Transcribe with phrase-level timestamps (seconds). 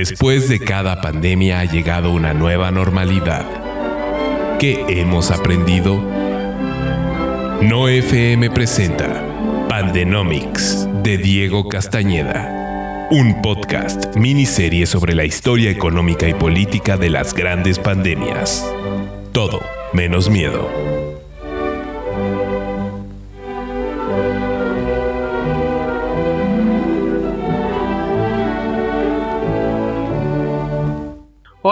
[0.00, 3.44] Después de cada pandemia ha llegado una nueva normalidad.
[4.58, 6.02] ¿Qué hemos aprendido?
[7.60, 9.22] No FM presenta
[9.68, 17.34] Pandenomics de Diego Castañeda, un podcast miniserie sobre la historia económica y política de las
[17.34, 18.64] grandes pandemias.
[19.32, 19.60] Todo
[19.92, 20.89] menos miedo.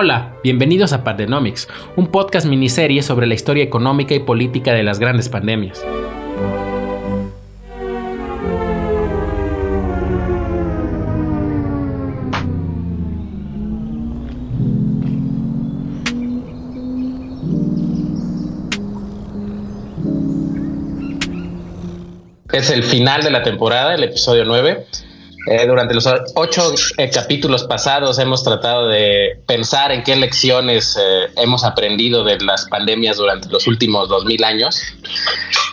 [0.01, 1.67] Hola, bienvenidos a Pandenomics,
[1.97, 5.85] un podcast miniserie sobre la historia económica y política de las grandes pandemias.
[22.53, 24.87] Es el final de la temporada, el episodio 9.
[25.51, 31.33] Eh, durante los ocho eh, capítulos pasados hemos tratado de pensar en qué lecciones eh,
[31.37, 34.83] hemos aprendido de las pandemias durante los últimos dos mil años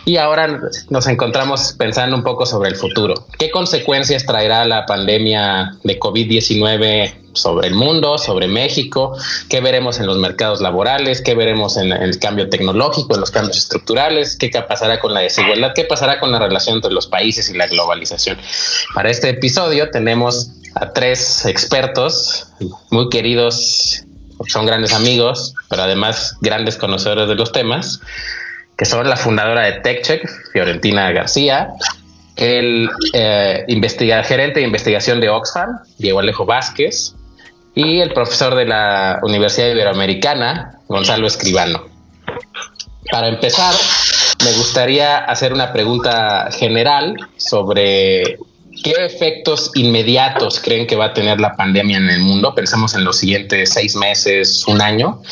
[0.06, 3.26] y ahora nos encontramos pensando un poco sobre el futuro.
[3.38, 9.16] ¿Qué consecuencias traerá la pandemia de COVID-19 sobre el mundo, sobre México,
[9.48, 13.56] qué veremos en los mercados laborales, qué veremos en, el cambio tecnológico, en los cambios
[13.58, 17.54] estructurales, qué pasará con la desigualdad, qué pasará con la relación entre los países y
[17.54, 18.38] la globalización.
[18.94, 22.48] Para este episodio tenemos a tres expertos
[22.90, 24.04] muy queridos,
[24.48, 28.00] son grandes amigos, pero además grandes conocedores de los temas,
[28.76, 31.70] que son la fundadora de TechCheck, Fiorentina García,
[32.36, 33.64] el eh,
[34.24, 37.14] gerente de investigación de Oxfam, Diego Alejo Vázquez,
[37.76, 41.84] y el profesor de la Universidad Iberoamericana, Gonzalo Escribano.
[43.12, 43.74] Para empezar,
[44.42, 48.38] me gustaría hacer una pregunta general sobre
[48.82, 52.54] ¿Qué efectos inmediatos creen que va a tener la pandemia en el mundo?
[52.54, 55.22] Pensamos en los siguientes seis meses, un año.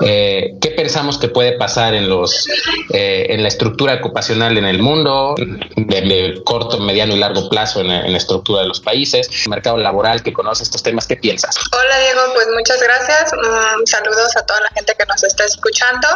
[0.00, 2.48] Eh, ¿Qué pensamos que puede pasar en los
[2.92, 7.88] eh, en la estructura ocupacional en el mundo, de, corto, mediano y largo plazo en,
[7.88, 11.06] la estructura de los países, mercado laboral que conoce estos temas?
[11.06, 11.56] ¿Qué piensas?
[11.72, 13.32] Hola Diego, pues muchas gracias.
[13.32, 16.08] Mm, saludos a toda la gente que nos está escuchando.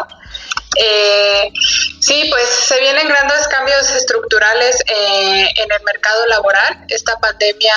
[0.79, 1.53] Eh,
[2.01, 6.85] sí, pues se vienen grandes cambios estructurales eh, en el mercado laboral.
[6.89, 7.75] Esta pandemia,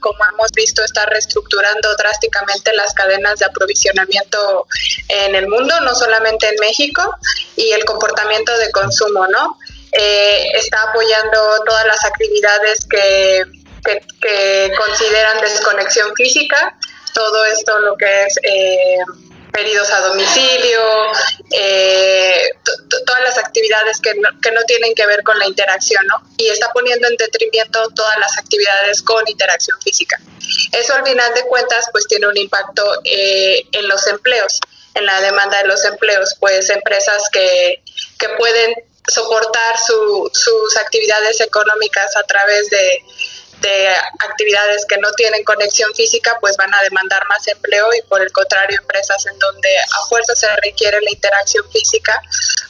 [0.00, 4.66] como hemos visto, está reestructurando drásticamente las cadenas de aprovisionamiento
[5.08, 7.14] en el mundo, no solamente en México,
[7.56, 9.58] y el comportamiento de consumo, ¿no?
[9.92, 13.42] Eh, está apoyando todas las actividades que,
[13.84, 16.76] que, consideran desconexión física,
[17.12, 18.96] todo esto lo que es eh,
[19.52, 20.80] pedidos a domicilio,
[21.50, 22.42] eh,
[23.06, 26.26] todas las actividades que no, que no tienen que ver con la interacción, ¿no?
[26.38, 30.18] Y está poniendo en detrimento todas las actividades con interacción física.
[30.72, 34.58] Eso al final de cuentas pues tiene un impacto eh, en los empleos,
[34.94, 37.82] en la demanda de los empleos, pues empresas que,
[38.18, 38.74] que pueden
[39.06, 43.02] soportar su, sus actividades económicas a través de
[43.62, 48.20] de actividades que no tienen conexión física, pues van a demandar más empleo y por
[48.20, 52.20] el contrario, empresas en donde a fuerza se requiere la interacción física,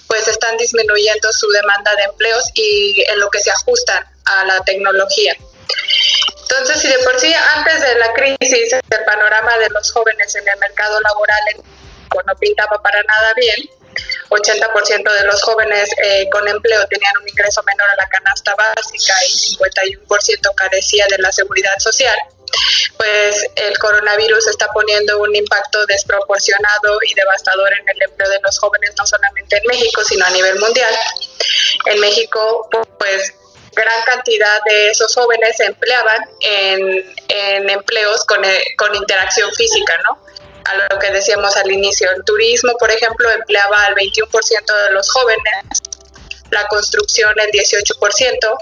[0.06, 4.60] pues están disminuyendo su demanda de empleos y en lo que se ajustan a la
[4.64, 5.34] tecnología.
[6.42, 10.46] Entonces, si de por sí antes de la crisis el panorama de los jóvenes en
[10.46, 11.40] el mercado laboral
[12.26, 13.70] no pintaba para nada bien,
[14.32, 19.14] 80% de los jóvenes eh, con empleo tenían un ingreso menor a la canasta básica
[19.26, 22.16] y 51% carecía de la seguridad social,
[22.96, 28.58] pues el coronavirus está poniendo un impacto desproporcionado y devastador en el empleo de los
[28.58, 30.94] jóvenes, no solamente en México, sino a nivel mundial.
[31.86, 33.34] En México, pues
[33.74, 39.98] gran cantidad de esos jóvenes se empleaban en, en empleos con, eh, con interacción física,
[40.04, 40.18] ¿no?
[40.64, 42.10] A lo que decíamos al inicio.
[42.10, 45.64] El turismo, por ejemplo, empleaba al 21% de los jóvenes,
[46.50, 48.58] la construcción el 18%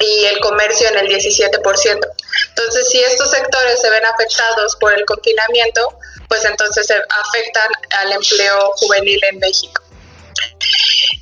[0.00, 2.08] y el comercio en el 17%.
[2.48, 7.68] Entonces, si estos sectores se ven afectados por el confinamiento, pues entonces se afectan
[8.00, 9.82] al empleo juvenil en México.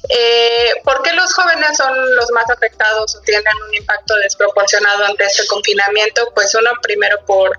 [0.09, 5.25] Eh, ¿Por qué los jóvenes son los más afectados o tienen un impacto desproporcionado ante
[5.25, 6.31] este confinamiento?
[6.35, 7.59] Pues uno, primero por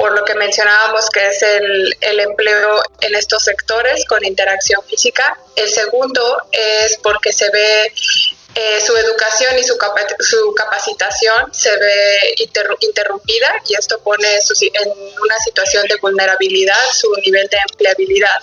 [0.00, 5.38] por lo que mencionábamos que es el, el, empleo en estos sectores con interacción física.
[5.54, 7.92] El segundo es porque se ve
[8.54, 9.76] eh, su educación y su,
[10.20, 12.34] su capacitación se ve
[12.80, 14.88] interrumpida y esto pone en
[15.22, 18.40] una situación de vulnerabilidad su nivel de empleabilidad.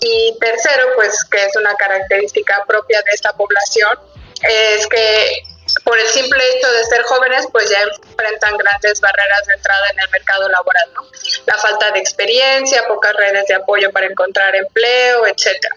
[0.00, 4.00] Y tercero, pues que es una característica propia de esta población,
[4.42, 5.44] es que
[5.84, 10.00] por el simple hecho de ser jóvenes, pues ya enfrentan grandes barreras de entrada en
[10.00, 11.06] el mercado laboral, ¿no?
[11.46, 15.76] La falta de experiencia, pocas redes de apoyo para encontrar empleo, etcétera.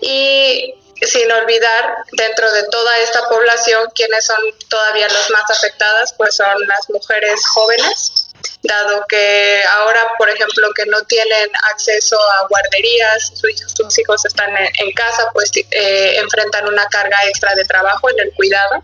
[0.00, 4.38] Y sin olvidar, dentro de toda esta población, quienes son
[4.68, 8.23] todavía los más afectadas, pues son las mujeres jóvenes,
[8.62, 14.92] dado que ahora, por ejemplo, que no tienen acceso a guarderías, sus, hijos están en,
[14.92, 18.82] casa, pues eh, enfrentan una carga extra de trabajo en el cuidado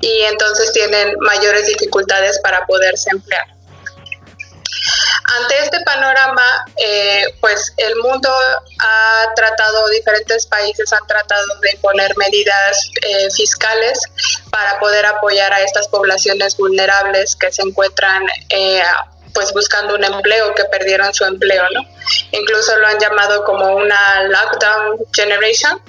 [0.00, 3.55] y entonces tienen mayores dificultades para poderse emplear.
[5.40, 8.30] Ante este panorama, eh, pues el mundo
[8.80, 14.00] ha tratado, diferentes países han tratado de imponer medidas eh, fiscales
[14.50, 18.82] para poder apoyar a estas poblaciones vulnerables que se encuentran eh,
[19.34, 21.82] pues buscando un empleo, que perdieron su empleo, ¿no?
[22.32, 25.80] Incluso lo han llamado como una lockdown generation,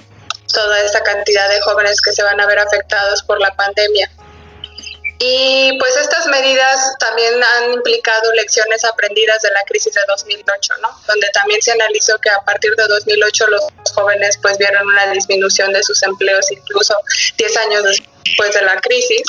[0.52, 4.10] toda esta cantidad de jóvenes que se van a ver afectados por la pandemia.
[5.20, 10.88] Y pues estas medidas también han implicado lecciones aprendidas de la crisis de 2008, ¿no?
[11.08, 13.62] Donde también se analizó que a partir de 2008 los
[13.94, 16.94] jóvenes pues vieron una disminución de sus empleos incluso
[17.36, 17.82] 10 años
[18.24, 19.22] después de la crisis.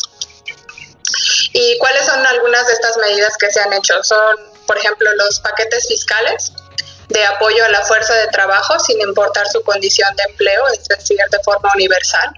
[1.53, 4.03] ¿Y cuáles son algunas de estas medidas que se han hecho?
[4.03, 4.37] Son,
[4.67, 6.51] por ejemplo, los paquetes fiscales
[7.09, 11.17] de apoyo a la fuerza de trabajo sin importar su condición de empleo, es decir,
[11.31, 12.33] de forma universal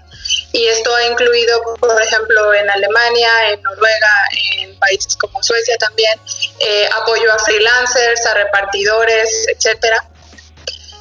[0.52, 4.10] y esto ha incluido, por ejemplo, en Alemania, en Noruega,
[4.60, 6.20] en países como Suecia también,
[6.60, 10.06] eh, apoyo a freelancers, a repartidores, etcétera.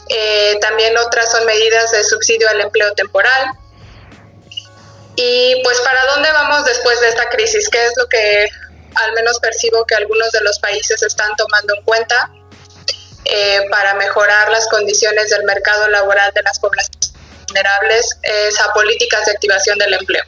[0.09, 3.51] Eh, también otras son medidas de subsidio al empleo temporal.
[5.15, 7.69] Y pues, ¿para dónde vamos después de esta crisis?
[7.69, 8.50] ¿Qué es lo que
[8.95, 12.31] al menos percibo que algunos de los países están tomando en cuenta
[13.31, 17.13] eh, para mejorar las condiciones del mercado laboral de las poblaciones
[17.48, 20.24] vulnerables es a políticas de activación del empleo.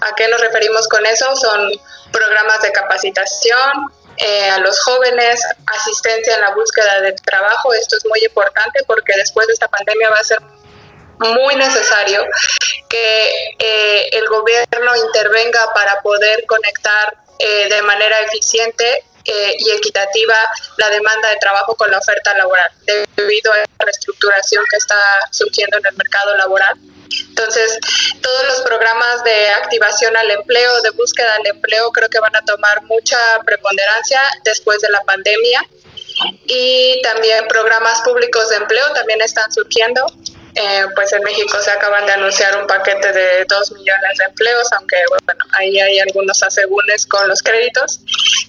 [0.00, 1.34] ¿A qué nos referimos con eso?
[1.36, 1.72] Son
[2.12, 7.72] programas de capacitación eh, a los jóvenes, asistencia en la búsqueda de trabajo.
[7.72, 10.38] Esto es muy importante porque después de esta pandemia va a ser
[11.20, 12.24] muy necesario
[12.88, 20.36] que eh, el gobierno intervenga para poder conectar eh, de manera eficiente eh, y equitativa
[20.78, 22.70] la demanda de trabajo con la oferta laboral,
[23.14, 24.96] debido a la reestructuración que está
[25.30, 26.74] surgiendo en el mercado laboral.
[27.28, 27.78] Entonces,
[28.22, 32.44] todos los programas de activación al empleo, de búsqueda del empleo, creo que van a
[32.44, 35.62] tomar mucha preponderancia después de la pandemia.
[36.46, 40.04] Y también programas públicos de empleo también están surgiendo.
[40.54, 44.68] Eh, pues en México se acaban de anunciar un paquete de 2 millones de empleos,
[44.72, 48.00] aunque bueno, ahí hay algunos asegúnes con los créditos.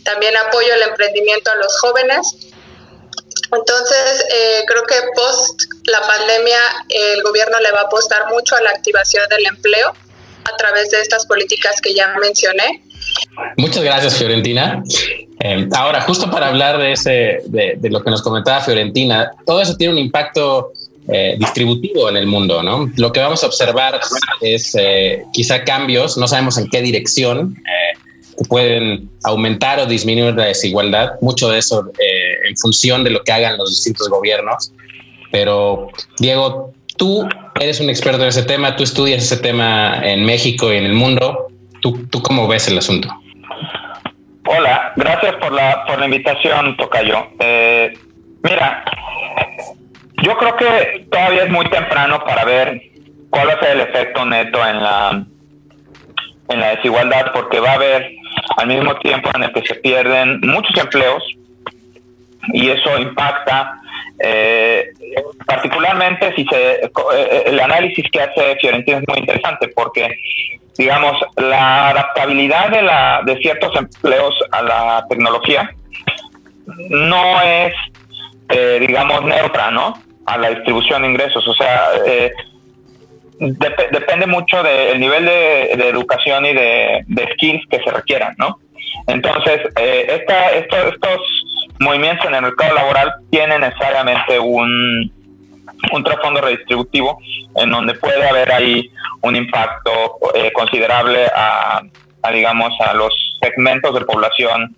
[0.04, 2.52] También apoyo al emprendimiento a los jóvenes.
[3.52, 6.60] Entonces, eh, creo que post la pandemia
[6.90, 9.94] el gobierno le va a apostar mucho a la activación del empleo
[10.52, 12.84] a través de estas políticas que ya mencioné.
[13.58, 14.84] Muchas gracias, Fiorentina.
[15.42, 19.76] Eh, ahora, justo para hablar de, ese, de, lo que nos comentaba Fiorentina, todo eso
[19.76, 20.74] tiene un impacto
[21.12, 22.92] eh, distributivo en el mundo, ¿no?
[22.98, 24.00] Lo que vamos a observar
[24.42, 30.46] es eh, quizá cambios, no sabemos en qué dirección, eh, pueden aumentar o disminuir la
[30.46, 31.92] desigualdad, mucho de eso
[32.48, 34.72] en función de lo que hagan los distintos gobiernos.
[35.32, 35.90] Pero,
[36.20, 37.28] Diego, tú
[37.60, 40.94] eres un experto en ese tema, tú estudias ese tema en México y en el
[40.94, 41.48] mundo.
[41.82, 43.10] ¿Tú, tú cómo ves el asunto?
[44.46, 47.28] Hola, gracias por la, por la invitación, Tocayo.
[48.44, 48.86] mira,
[50.24, 52.82] yo creo que todavía es muy temprano para ver
[53.30, 55.24] cuál va a ser el efecto neto en la
[56.50, 58.12] en la desigualdad, porque va a haber
[58.58, 61.24] al mismo tiempo en el que se pierden muchos empleos
[62.54, 63.80] y eso impacta
[64.20, 64.92] eh,
[65.46, 70.10] particularmente si se eh, el análisis que hace Fiorentina es muy interesante porque
[70.78, 75.70] digamos la adaptabilidad de la de ciertos empleos a la tecnología
[76.90, 77.74] no es
[78.50, 79.94] eh, digamos neutra no
[80.30, 81.48] a la distribución de ingresos.
[81.48, 82.32] O sea, eh,
[83.40, 88.60] depende mucho del nivel de, educación y de, skills que se requieran, ¿no?
[89.08, 91.20] Entonces, eh, esta, estos
[91.80, 95.12] movimientos en el mercado laboral tienen necesariamente un,
[95.92, 97.20] un trasfondo redistributivo
[97.56, 99.92] en donde puede haber ahí un impacto
[100.36, 101.82] eh, considerable a,
[102.22, 104.76] a, digamos, a los segmentos de población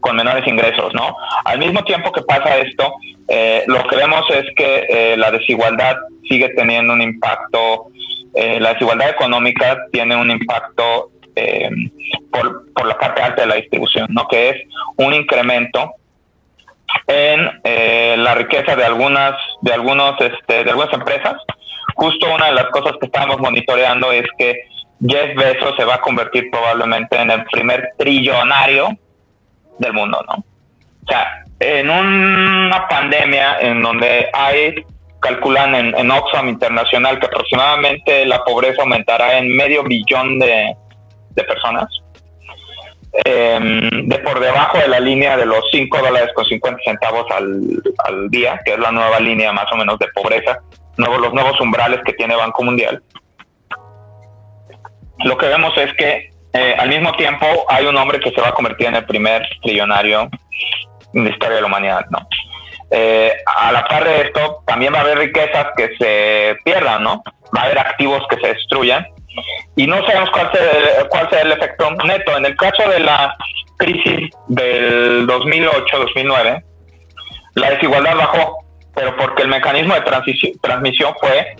[0.00, 1.16] con menores ingresos, ¿no?
[1.44, 2.94] Al mismo tiempo que pasa esto,
[3.28, 5.96] eh, lo que vemos es que eh, la desigualdad
[6.28, 7.88] sigue teniendo un impacto,
[8.34, 11.10] eh, la desigualdad económica tiene un impacto
[12.32, 14.26] por, por, la parte alta de la distribución, ¿no?
[14.26, 14.56] Que es
[14.96, 15.94] un incremento
[17.06, 21.34] en la riqueza de algunas, de algunos, este, de algunas empresas.
[21.94, 24.64] Justo una de las cosas que estamos monitoreando es que
[25.06, 28.98] Jeff Bezos se va a convertir probablemente en el primer trillonario
[29.78, 30.34] del mundo, ¿no?
[30.34, 34.84] O sea, en una pandemia en donde hay,
[35.20, 40.76] calculan en, en Oxfam Internacional que aproximadamente la pobreza aumentará en medio billón de,
[41.34, 41.86] personas,
[43.24, 47.60] em, de por debajo de la línea de los 5 dólares con 50 centavos al,
[48.04, 50.58] al, día, que es la nueva línea más o menos de pobreza,
[50.96, 53.02] nuevos, los nuevos umbrales que tiene Banco Mundial.
[55.24, 58.48] Lo que vemos es que eh, al mismo tiempo hay un hombre que se va
[58.48, 60.28] a convertir en el primer trillonario
[61.14, 62.26] en la historia de la humanidad, ¿no?
[62.90, 67.22] Eh, a la par de esto, también va a haber riquezas que se pierdan, ¿no?
[67.56, 69.06] Va a haber activos que se destruyan
[69.76, 70.50] y no sabemos cuál
[71.30, 72.36] será, el efecto neto.
[72.36, 73.36] En el caso de la
[73.76, 76.64] crisis del 2008-2009,
[77.54, 78.64] la desigualdad bajó,
[78.94, 80.00] pero porque el mecanismo de
[80.60, 81.56] transmisión fue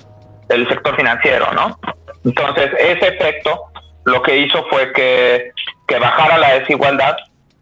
[0.48, 1.78] el sector financiero, ¿no?
[2.24, 3.70] Entonces, ese efecto
[4.08, 5.52] lo que hizo fue que,
[6.00, 7.16] bajara la desigualdad,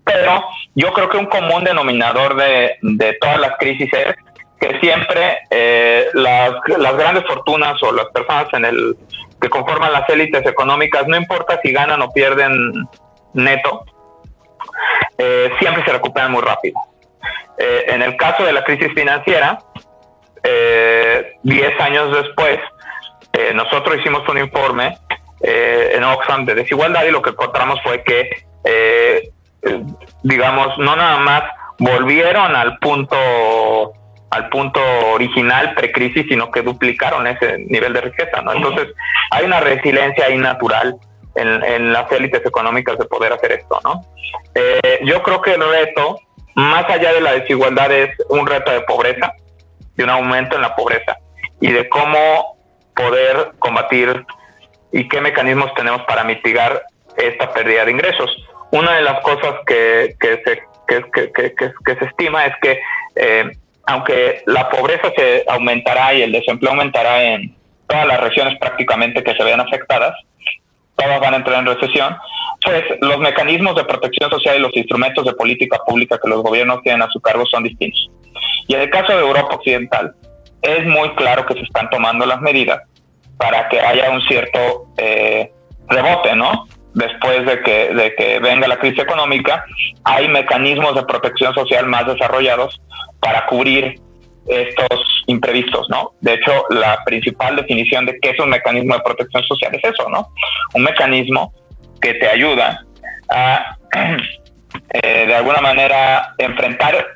[0.05, 4.15] pero yo creo que un común denominador de, todas las crisis es
[4.61, 6.53] que siempre eh, las,
[6.97, 8.97] grandes fortunas o las personas en el
[9.41, 12.73] que conforman las élites económicas, no importa si ganan o pierden
[13.35, 13.85] neto,
[15.19, 16.81] eh, siempre se recuperan muy rápido.
[17.59, 19.59] Eh, en el caso de la crisis financiera,
[21.43, 22.61] 10 años después,
[23.55, 24.97] nosotros hicimos un informe
[25.41, 28.31] eh, en Oxfam de desigualdad y lo que encontramos fue que,
[28.65, 29.31] eh,
[30.23, 31.43] digamos, no nada más
[31.79, 33.93] volvieron al punto
[34.31, 34.81] al punto
[35.13, 38.53] original precrisis, sino que duplicaron ese nivel de riqueza, ¿no?
[38.53, 38.89] Entonces,
[39.31, 40.97] hay una resiliencia ahí natural
[41.37, 44.03] en, en las élites económicas de poder hacer esto, ¿no?
[44.55, 46.19] Eh, yo creo que el reto,
[46.55, 49.33] más allá de la desigualdad, es un reto de pobreza,
[49.95, 51.17] de un aumento en la pobreza
[51.61, 52.57] y de cómo
[52.95, 54.25] poder combatir
[54.93, 56.83] y qué mecanismos tenemos para mitigar
[57.17, 58.31] esta pérdida de ingresos.
[58.71, 62.81] Una de las cosas que, que, se, que, que, que se estima es que
[63.17, 63.51] eh,
[63.87, 67.55] aunque la pobreza se aumentará y el desempleo aumentará en
[67.87, 70.13] todas las regiones prácticamente que se vean afectadas,
[70.97, 72.17] todas van a entrar en recesión,
[72.65, 76.83] pues los mecanismos de protección social y los instrumentos de política pública que los gobiernos
[76.83, 78.11] tienen a su cargo son distintos.
[78.67, 80.15] Y en el caso de Europa Occidental,
[80.63, 82.83] es muy claro que se están tomando las medidas
[83.39, 85.53] para que haya un cierto eh,
[85.89, 86.67] rebote, ¿no?
[86.95, 89.65] Después de que, de que venga la crisis económica,
[90.05, 92.81] hay mecanismos de protección social más desarrollados
[93.21, 94.01] para cubrir
[94.47, 96.13] estos imprevistos, ¿no?
[96.21, 100.09] De hecho, la principal definición de qué es un mecanismo de protección social es eso,
[100.09, 100.33] ¿no?
[100.75, 101.53] Un mecanismo
[102.01, 102.85] que te ayuda
[103.29, 103.77] a,
[104.91, 107.07] eh, de alguna manera, enfrentar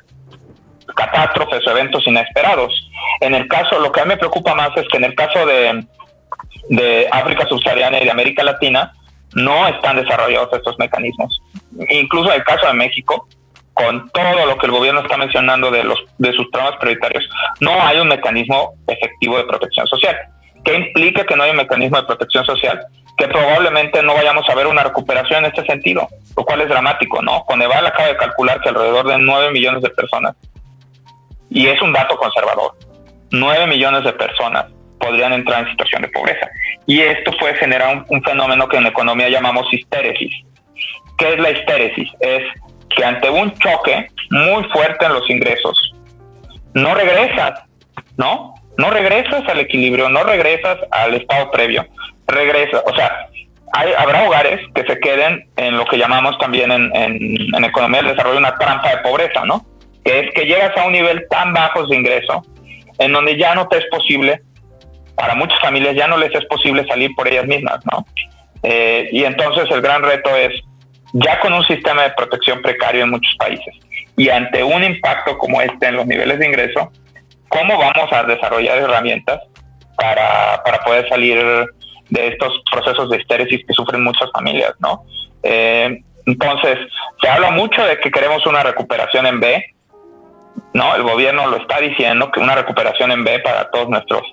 [0.95, 2.73] catástrofes o eventos inesperados.
[3.21, 5.45] En el caso, lo que a mí me preocupa más es que en el caso
[5.45, 5.85] de,
[6.69, 8.93] de África subsahariana y de América Latina,
[9.33, 11.41] no están desarrollados estos mecanismos.
[11.89, 13.27] Incluso en el caso de México,
[13.73, 17.27] con todo lo que el gobierno está mencionando de, los, de sus programas prioritarios,
[17.59, 20.15] no hay un mecanismo efectivo de protección social.
[20.63, 22.79] ¿Qué implica que no hay un mecanismo de protección social?
[23.17, 27.21] Que probablemente no vayamos a ver una recuperación en este sentido, lo cual es dramático,
[27.21, 27.43] ¿no?
[27.45, 30.35] Coneval acaba de calcular que alrededor de 9 millones de personas,
[31.49, 32.73] y es un dato conservador,
[33.31, 34.65] 9 millones de personas
[35.01, 36.49] podrían entrar en situación de pobreza.
[36.85, 40.33] Y esto puede generar un, fenómeno que en economía llamamos histéresis.
[41.17, 42.09] ¿Qué es la histéresis?
[42.19, 42.43] Es
[42.95, 45.93] que ante un choque muy fuerte en los ingresos,
[46.73, 47.63] no regresas,
[48.17, 48.55] ¿no?
[48.77, 51.85] No regresas al equilibrio, no regresas al estado previo,
[52.27, 53.27] regresas, o sea,
[53.73, 58.01] hay, habrá hogares que se queden en lo que llamamos también en, en, en economía
[58.01, 59.65] del desarrollo una trampa de pobreza, ¿no?
[60.03, 62.43] Que es que llegas a un nivel tan bajo de ingreso
[62.99, 64.41] en donde ya no te es posible
[65.21, 68.03] para muchas familias ya no les es posible salir por ellas mismas, ¿no?
[68.63, 70.51] Eh, y entonces el gran reto es,
[71.13, 73.75] ya con un sistema de protección precario en muchos países
[74.17, 76.91] y ante un impacto como este en los niveles de ingreso,
[77.49, 79.41] ¿cómo vamos a desarrollar herramientas
[79.95, 81.37] para, para poder salir
[82.09, 85.03] de estos procesos de estéresis que sufren muchas familias, ¿no?
[85.43, 86.79] Eh, entonces,
[87.21, 89.65] se habla mucho de que queremos una recuperación en B,
[90.73, 90.95] ¿no?
[90.95, 94.23] El gobierno lo está diciendo, que una recuperación en B para todos nuestros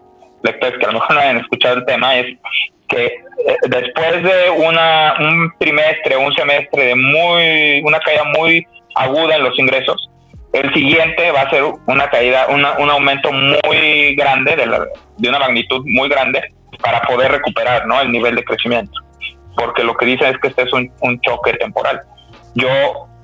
[0.42, 2.36] lectores que a lo mejor no hayan escuchado el tema, es
[2.88, 9.36] que eh, después de una, un trimestre, un semestre de muy, una caída muy aguda
[9.36, 10.10] en los ingresos,
[10.52, 14.66] el siguiente va a ser una caída, un aumento muy grande, de,
[15.18, 16.42] de una magnitud muy grande,
[16.82, 18.00] para poder recuperar ¿no?
[18.00, 18.92] el nivel de crecimiento.
[19.56, 22.00] Porque lo que dicen es que este es un, un choque temporal.
[22.54, 22.68] Yo,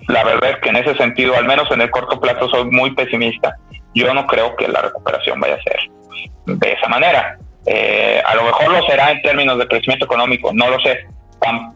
[0.09, 2.95] la verdad es que en ese sentido, al menos en el corto plazo, soy muy
[2.95, 3.57] pesimista.
[3.95, 5.79] Yo no creo que la recuperación vaya a ser
[6.47, 7.39] de esa manera.
[7.67, 11.07] Eh, a lo mejor lo será en términos de crecimiento económico, no lo sé.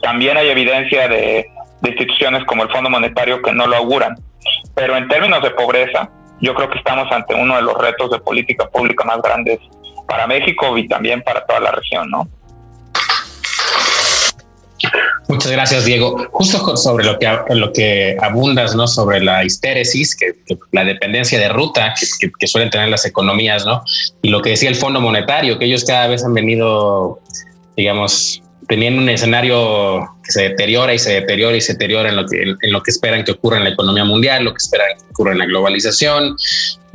[0.03, 1.47] también hay evidencia de,
[1.81, 4.17] de instituciones como el Fondo Monetario que no lo auguran.
[4.75, 6.11] Pero en términos de pobreza,
[6.41, 9.59] yo creo que estamos ante uno de los retos de política pública más grandes
[10.07, 12.29] para México y también para toda la región, ¿no?
[15.29, 16.17] Muchas gracias, Diego.
[16.31, 18.87] Justo sobre lo que, lo que abundas, ¿no?
[18.87, 20.35] Sobre la histéresis, que,
[20.73, 21.95] la dependencia de ruta
[22.39, 23.83] que, suelen tener las economías, ¿no?
[24.23, 27.21] Y lo que decía el Fondo Monetario, que ellos cada vez han venido,
[27.77, 32.27] digamos, teniendo un escenario que se deteriora y se deteriora y se deteriora en lo
[32.27, 35.05] que, en lo que esperan que ocurra en la economía mundial, lo que esperan que
[35.11, 36.37] ocurra en la globalización.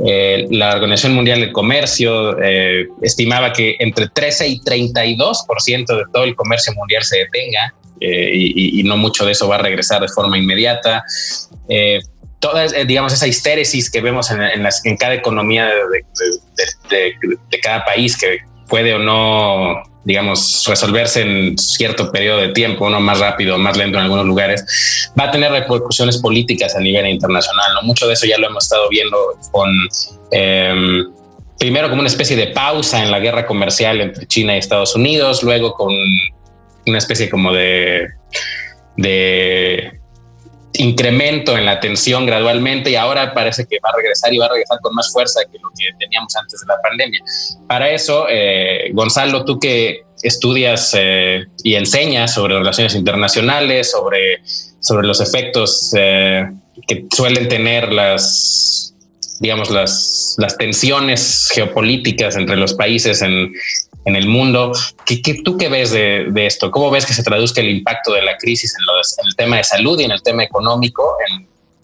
[0.05, 6.23] Eh, la Organización Mundial del Comercio eh, estimaba que entre 13 y 32% de todo
[6.23, 10.09] el comercio mundial se detenga eh, y, no mucho de eso va a regresar de
[10.09, 11.03] forma inmediata.
[12.39, 15.69] toda, digamos, esa histéresis que vemos en, cada economía
[16.89, 22.99] de cada país que puede o no digamos, resolverse en cierto periodo de tiempo, uno
[22.99, 27.73] más rápido, más lento en algunos lugares, va a tener repercusiones políticas a nivel internacional.
[27.75, 27.83] ¿no?
[27.83, 29.17] Mucho de eso ya lo hemos estado viendo
[29.51, 29.69] con,
[30.31, 31.11] em,
[31.57, 35.43] primero como una especie de pausa en la guerra comercial entre China y Estados Unidos,
[35.43, 35.93] luego con
[36.85, 38.09] una especie como de
[40.73, 44.49] incremento en la tensión gradualmente y ahora parece que va a regresar y va a
[44.49, 47.19] regresar con más fuerza que lo que teníamos antes de la pandemia.
[47.67, 54.41] Para eso, eh, Gonzalo, tú que estudias eh, y enseñas sobre relaciones internacionales, sobre,
[54.79, 56.49] sobre los efectos eh,
[56.87, 58.92] que suelen tener las,
[59.39, 63.53] digamos, las, las tensiones geopolíticas entre los países en,
[64.05, 64.73] en el mundo.
[65.05, 66.71] ¿Qué, tú qué ves de, esto?
[66.71, 69.99] ¿Cómo ves que se traduzca el impacto de la crisis en, el tema de salud
[69.99, 71.17] y en el tema económico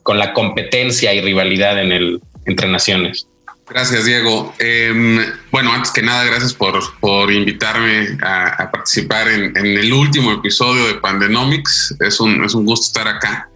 [0.04, 3.28] con la competencia y rivalidad en el, entre naciones?
[3.70, 4.52] Gracias, Diego.
[4.58, 10.88] Em, bueno, antes que nada, gracias por, por invitarme a, participar en, el último episodio
[10.88, 11.96] de Pandenomics.
[12.00, 13.48] Es un, es un gusto estar acá.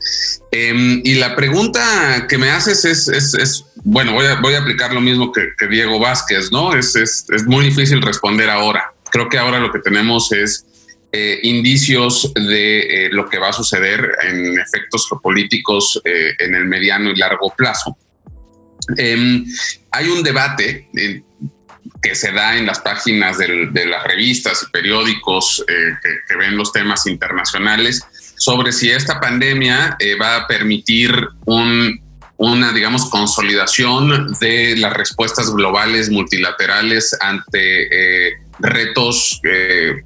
[0.52, 5.32] Em, y la pregunta que me haces es, es, bueno, voy a, aplicar lo mismo
[5.32, 6.74] que, Diego Vázquez, ¿no?
[6.74, 8.94] Es, es, es, muy difícil responder ahora.
[9.12, 10.66] Creo que ahora lo que tenemos es
[11.16, 16.66] eh, indicios de eh, lo que va a suceder en efectos geopolíticos eh, en el
[16.66, 17.96] mediano y largo plazo.
[18.98, 19.46] Em,
[19.92, 20.90] hay un debate
[22.02, 27.06] que se da en las páginas de las revistas y periódicos que, ven los temas
[27.06, 28.04] internacionales
[28.36, 31.16] sobre si esta pandemia va a permitir
[31.46, 32.03] un,
[32.38, 40.04] una, digamos, consolidación de las respuestas globales multilaterales ante eh, retos eh,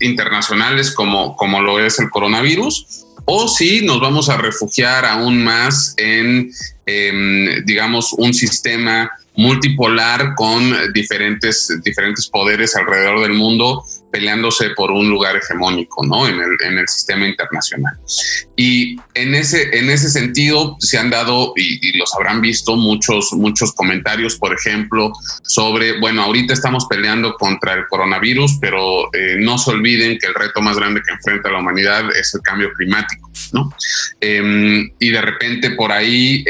[0.00, 5.94] internacionales como, como lo es el coronavirus, o si nos vamos a refugiar aún más
[5.96, 6.50] en,
[7.64, 15.36] digamos, un sistema multipolar con diferentes, diferentes poderes alrededor del mundo peleándose por un lugar
[15.36, 16.28] hegemónico ¿no?
[16.28, 17.94] en, el, en el sistema internacional.
[18.56, 23.72] Y en ese, en ese sentido se han dado, y, los habrán visto, muchos, muchos
[23.72, 29.70] comentarios, por ejemplo, sobre, bueno, ahorita estamos peleando contra el coronavirus, pero eh, no se
[29.70, 33.72] olviden que el reto más grande que enfrenta la humanidad es el cambio climático, ¿no?
[34.20, 36.44] Em, y de repente por ahí...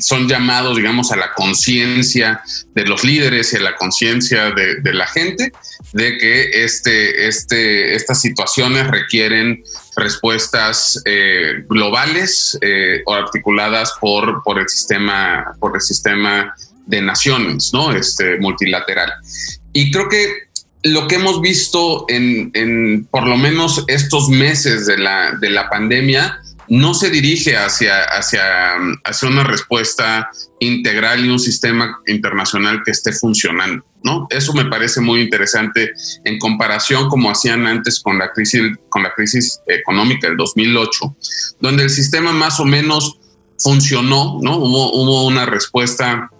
[0.00, 2.42] Son llamados, digamos, a la conciencia
[2.74, 5.52] de los líderes y a la conciencia de, la gente
[5.92, 9.62] de que este, este, estas situaciones requieren
[9.96, 16.54] respuestas eh, globales eh, o articuladas por, por, el sistema, por el sistema
[16.86, 17.92] de naciones, ¿no?
[17.92, 19.12] Este multilateral.
[19.72, 24.98] Y creo que lo que hemos visto en, en por lo menos estos meses de
[24.98, 26.41] la, de la pandemia
[26.72, 33.12] no se dirige hacia, hacia, hacia una respuesta integral y un sistema internacional que esté
[33.12, 33.84] funcionando.
[34.02, 34.26] ¿no?
[34.30, 35.92] Eso me parece muy interesante
[36.24, 41.14] en comparación como hacían antes con la crisis, con la crisis económica del 2008,
[41.60, 43.18] donde el sistema más o menos
[43.58, 44.56] funcionó, ¿no?
[44.56, 46.30] Hubo, hubo una respuesta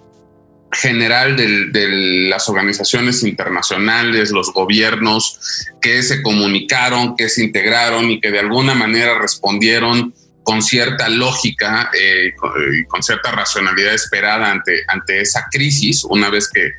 [0.72, 1.88] general de
[2.30, 8.74] las organizaciones internacionales, los gobiernos que se comunicaron, que se integraron y que de alguna
[8.74, 12.32] manera respondieron con cierta lógica eh,
[12.78, 16.72] y con, cierta racionalidad esperada ante, ante esa crisis una vez que,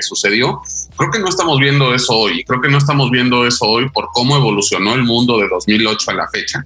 [0.00, 0.60] sucedió.
[0.96, 4.08] Creo que no estamos viendo eso hoy, creo que no estamos viendo eso hoy por
[4.12, 6.64] cómo evolucionó el mundo de 2008 a la fecha,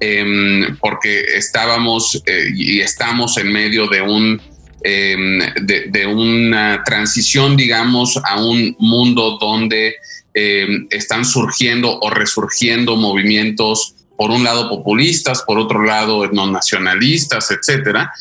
[0.00, 4.40] em, porque estábamos eh, y estamos en medio de un
[4.86, 9.94] Em, de, una transición, digamos, a un mundo donde
[10.34, 17.50] em, están surgiendo o resurgiendo movimientos, por un lado populistas, por otro lado no nacionalistas,
[17.50, 18.12] etcétera,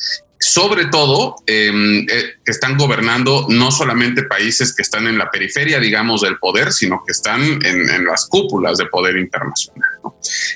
[0.43, 5.79] sobre todo em, eh, que están gobernando no solamente países que están en la periferia,
[5.79, 9.89] digamos, del poder, sino que están en, las cúpulas de poder internacional.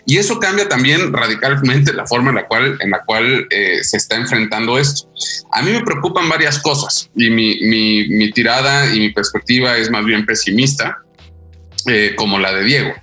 [0.05, 3.95] Y eso cambia también radicalmente la forma en la cual, en la cual eh, se
[3.95, 5.09] está enfrentando esto.
[5.53, 10.03] A mí me preocupan varias cosas y mi, mi tirada y mi perspectiva es más
[10.03, 11.01] bien pesimista
[11.89, 12.93] eh, como la de Diego.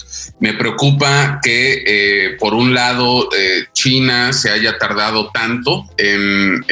[0.41, 6.63] Me preocupa que, eh, por un lado, eh, China se haya tardado tanto en,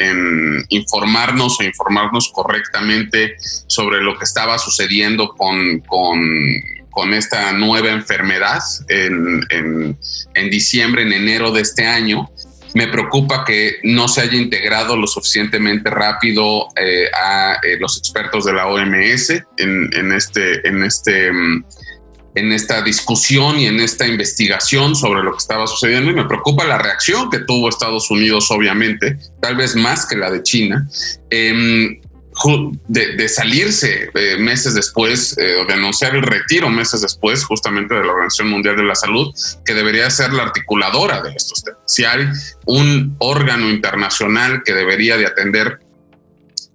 [0.69, 9.43] informarnos o informarnos correctamente sobre lo que estaba sucediendo con, con, esta nueva enfermedad en,
[9.49, 12.29] en, diciembre, en enero de este año.
[12.75, 16.67] Me preocupa que no se haya integrado lo suficientemente rápido
[17.19, 21.63] a los expertos de la OMS en, en este, en este mm,
[22.35, 26.65] en esta discusión y en esta investigación sobre lo que estaba sucediendo y me preocupa
[26.65, 30.87] la reacción que tuvo Estados Unidos, obviamente, tal vez más que la de China,
[31.29, 31.99] em,
[32.87, 38.03] de, salirse eh, meses después eh, o de anunciar el retiro meses después justamente de
[38.03, 41.81] la Organización Mundial de la Salud, que debería ser la articuladora de estos temas.
[41.85, 42.27] Si hay
[42.65, 45.79] un órgano internacional que debería de atender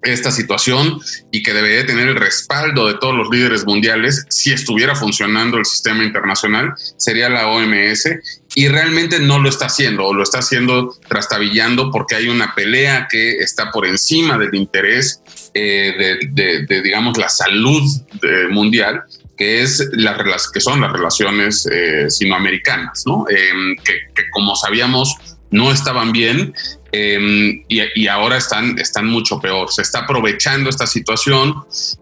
[0.03, 1.01] esta situación
[1.33, 5.65] y que debería tener el respaldo de todos los líderes mundiales si estuviera funcionando el
[5.65, 8.09] sistema internacional, sería la OMS
[8.55, 13.09] y realmente no lo está haciendo o lo está haciendo trastabillando porque hay una pelea
[13.11, 15.23] que está por encima del interés
[15.55, 17.83] eh, de, digamos, la salud
[18.23, 19.03] eh, mundial
[19.37, 23.25] que es las que son las relaciones eh, sinoamericanas, ¿no?
[23.31, 25.15] Em, que, como sabíamos
[25.51, 26.53] no estaban bien
[26.91, 29.71] Em, y, ahora están, están mucho peor.
[29.71, 31.55] Se está aprovechando esta situación,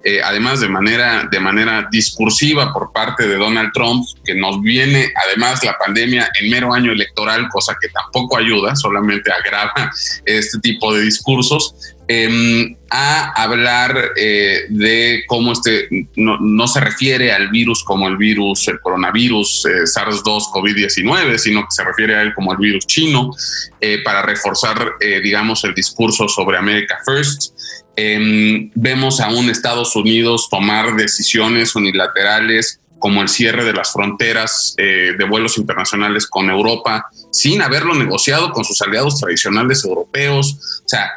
[0.04, 5.12] eh, además de manera, de manera discursiva por parte de Donald Trump, que nos viene
[5.26, 9.90] además la pandemia en mero año electoral, cosa que tampoco ayuda, solamente agrava
[10.24, 11.74] este tipo de discursos.
[12.08, 18.68] Em, a hablar eh, de cómo este no, se refiere al virus como el virus,
[18.68, 23.32] el coronavirus eh, SARS-2 COVID-19, sino que se refiere a él como el virus chino,
[23.80, 27.54] eh, para reforzar, digamos, el discurso sobre America First.
[27.96, 34.74] Em, vemos a un Estados Unidos tomar decisiones unilaterales como el cierre de las fronteras
[34.76, 40.82] de vuelos internacionales con Europa, sin haberlo negociado con sus aliados tradicionales europeos.
[40.84, 41.10] O sea,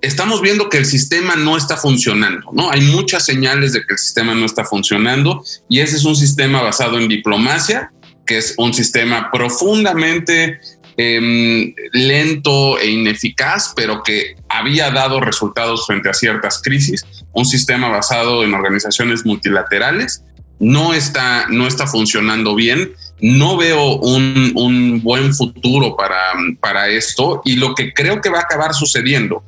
[0.00, 2.70] estamos viendo que el sistema no está funcionando, ¿no?
[2.70, 6.62] Hay muchas señales de que el sistema no está funcionando y ese es un sistema
[6.62, 7.92] basado en diplomacia,
[8.26, 10.60] que es un sistema profundamente
[10.96, 17.88] em, lento e ineficaz, pero que había dado resultados frente a ciertas crisis, un sistema
[17.88, 20.22] basado en organizaciones multilaterales,
[20.60, 22.92] no está, no está funcionando bien.
[23.20, 26.16] No veo un, un buen futuro para,
[26.60, 29.42] para esto y lo que creo que va a acabar sucediendo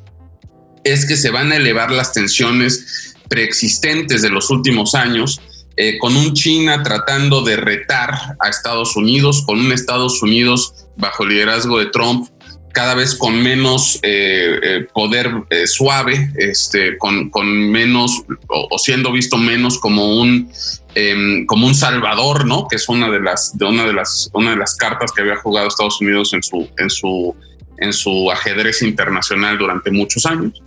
[0.84, 5.40] es que se van a elevar las tensiones preexistentes de los últimos años,
[5.76, 11.22] eh, con un China tratando de retar a Estados Unidos, con un Estados Unidos bajo
[11.22, 12.28] el liderazgo de Trump
[12.72, 15.32] cada vez con menos eh, eh, poder
[15.66, 17.30] suave, este, con,
[17.70, 20.50] menos o, siendo visto menos como un
[20.94, 22.68] em, como un salvador, ¿no?
[22.68, 25.36] Que es una de las de una de las una de las cartas que había
[25.36, 27.34] jugado Estados Unidos en su en su
[27.78, 30.62] en su ajedrez internacional durante muchos años,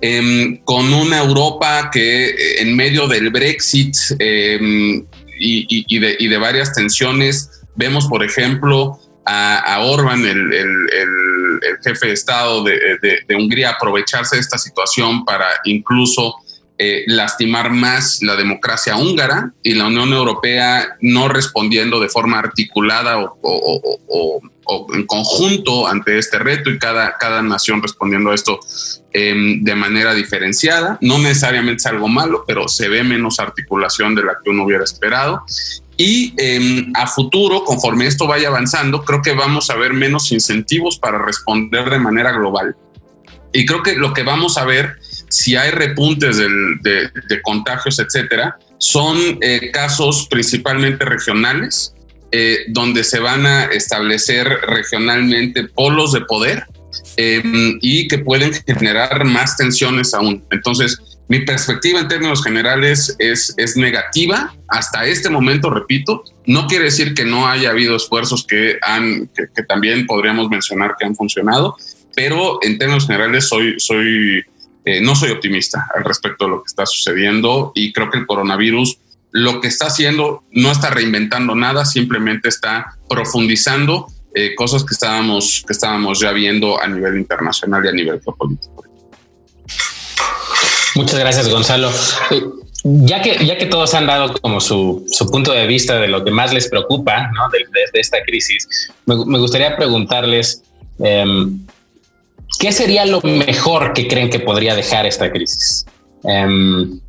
[0.00, 5.04] em, con una Europa que eh, en medio del Brexit em,
[5.38, 10.50] y, de, varias tensiones, vemos, por ejemplo, a, Orban, el,
[11.84, 16.36] jefe de Estado de, Hungría, aprovecharse de esta situación para incluso
[16.84, 23.18] eh, lastimar más la democracia húngara y la Unión Europea no respondiendo de forma articulada
[23.40, 24.40] o,
[24.92, 28.58] en conjunto ante este reto y cada, cada nación respondiendo a esto
[29.12, 30.98] em, de manera diferenciada.
[31.00, 34.82] No necesariamente es algo malo, pero se ve menos articulación de la que uno hubiera
[34.82, 35.44] esperado.
[35.96, 40.98] Y em, a futuro, conforme esto vaya avanzando, creo que vamos a ver menos incentivos
[40.98, 42.74] para responder de manera global.
[43.52, 44.96] Y creo que lo que vamos a ver,
[45.32, 51.94] si hay repuntes de, contagios, etcétera, son eh, casos principalmente regionales,
[52.30, 56.66] eh, donde se van a establecer regionalmente polos de poder
[57.16, 60.44] em, y que pueden generar más tensiones aún.
[60.50, 64.54] Entonces, mi perspectiva en términos generales es, es negativa.
[64.68, 69.62] Hasta este momento, repito, no quiere decir que no haya habido esfuerzos que, han, que,
[69.62, 71.76] también podríamos mencionar que han funcionado,
[72.14, 74.44] pero en términos generales soy, soy,
[74.84, 78.26] eh, no soy optimista al respecto de lo que está sucediendo y creo que el
[78.26, 78.98] coronavirus
[79.32, 85.64] lo que está haciendo no está reinventando nada, simplemente está profundizando eh, cosas que estábamos,
[85.66, 88.84] que estábamos ya viendo a nivel internacional y a nivel geopolítico.
[90.94, 91.90] Muchas gracias, Gonzalo.
[92.30, 92.42] Eh,
[92.84, 96.24] ya que, ya que todos han dado como su, su punto de vista de lo
[96.24, 97.48] que más les preocupa ¿no?
[97.50, 100.62] de, esta crisis, me, me gustaría preguntarles
[100.98, 101.64] em,
[102.58, 105.86] qué sería lo mejor que creen que podría dejar esta crisis
[106.24, 107.00] em,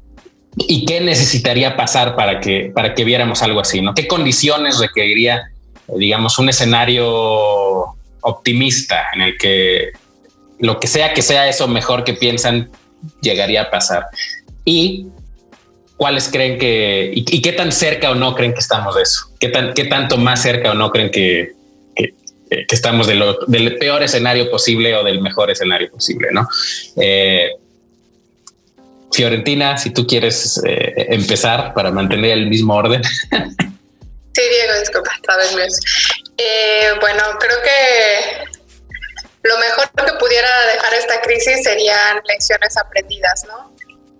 [0.57, 3.93] y qué necesitaría pasar para que, para que viéramos algo así, ¿no?
[3.93, 5.51] ¿Qué condiciones requeriría,
[5.97, 9.91] digamos, un escenario optimista en el que
[10.59, 12.69] lo que sea que sea eso mejor que piensan
[13.21, 14.05] llegaría a pasar?
[14.63, 15.07] Y
[15.97, 19.49] cuáles creen que y, qué tan cerca o no creen que estamos de eso, qué
[19.49, 21.53] tan qué tanto más cerca o no creen que,
[22.67, 26.47] que, estamos del peor escenario posible o del mejor escenario posible, ¿no?
[26.97, 27.51] Eh,
[29.11, 33.03] Fiorentina, si tú quieres eh, empezar para mantener el mismo orden.
[33.03, 35.79] Sí, Diego, disculpa, sabes
[36.37, 38.43] eh, bueno, creo que
[39.43, 43.73] lo mejor que pudiera dejar esta crisis serían lecciones aprendidas, ¿no?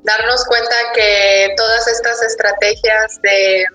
[0.04, 3.65] darnos cuenta que todas estas estrategias de,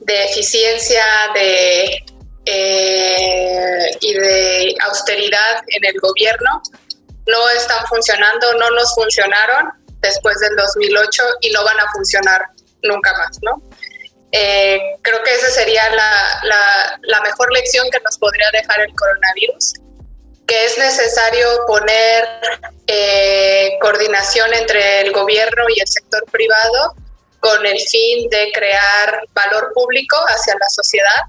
[0.00, 1.02] de eficiencia
[1.34, 2.04] de,
[2.50, 6.62] eh, y de austeridad en el gobierno
[7.26, 9.68] no están funcionando, no nos funcionaron
[10.00, 12.46] después del 2008 y no van a funcionar
[12.82, 13.62] nunca más, ¿no?
[14.32, 18.94] Eh, creo que esa sería la, la, la mejor lección que nos podría dejar el
[18.94, 19.74] coronavirus
[20.48, 22.26] que es necesario poner
[22.86, 26.94] eh, coordinación entre el gobierno y el sector privado
[27.38, 31.22] con el fin de crear valor público hacia la sociedad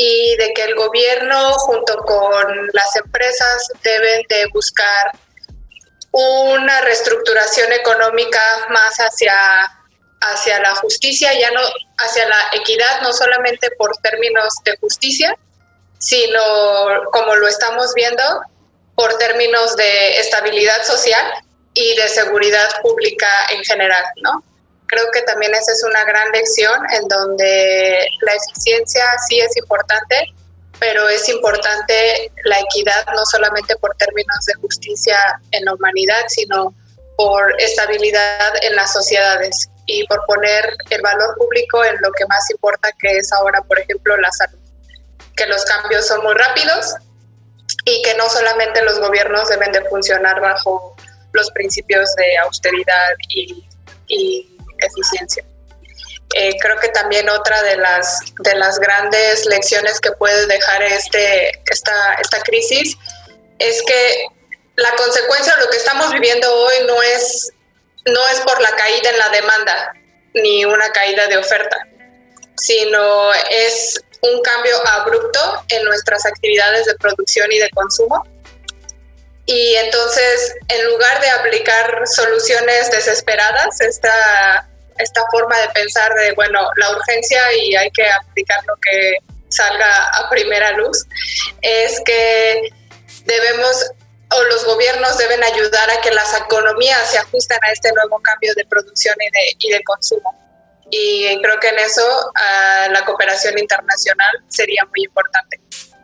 [0.00, 5.10] y de que el gobierno junto con las empresas deben de buscar
[6.12, 9.34] una reestructuración económica más hacia,
[10.20, 11.60] hacia la justicia, ya no
[11.96, 15.36] hacia la equidad, no solamente por términos de justicia,
[15.98, 16.40] sino
[17.12, 18.22] como lo estamos viendo
[18.94, 21.26] por términos de estabilidad social
[21.74, 24.44] y de seguridad pública en general, ¿no?
[24.88, 30.34] Creo que también esa es una gran lección en donde la eficiencia sí es importante,
[30.80, 35.18] pero es importante la equidad no solamente por términos de justicia
[35.50, 36.74] en la humanidad, sino
[37.16, 42.48] por estabilidad en las sociedades y por poner el valor público en lo que más
[42.50, 44.58] importa, que es ahora, por ejemplo, la salud.
[45.34, 46.94] Que los cambios son muy rápidos
[47.84, 50.94] y que no solamente los gobiernos deben de funcionar bajo
[51.32, 53.66] los principios de austeridad y,
[54.78, 55.44] eficiencia.
[56.34, 61.62] Eh, creo que también otra de las, de las grandes lecciones que puede dejar este,
[61.70, 62.96] esta, esta crisis
[63.58, 64.26] es que
[64.76, 67.52] la consecuencia de lo que estamos viviendo hoy no es,
[68.06, 69.92] no es por la caída en la demanda
[70.34, 71.76] ni una caída de oferta,
[72.56, 78.24] sino es un cambio abrupto en nuestras actividades de producción y de consumo.
[79.50, 86.68] Y entonces, en lugar de aplicar soluciones desesperadas, esta, esta forma de pensar de, bueno,
[86.76, 89.16] la urgencia y hay que aplicar lo que
[89.48, 91.02] salga a primera luz,
[91.62, 92.68] es que
[93.24, 93.90] debemos
[94.32, 98.52] o los gobiernos deben ayudar a que las economías se ajusten a este nuevo cambio
[98.54, 100.30] de producción y de, y de consumo.
[100.90, 105.58] Y creo que en eso uh, la cooperación internacional sería muy importante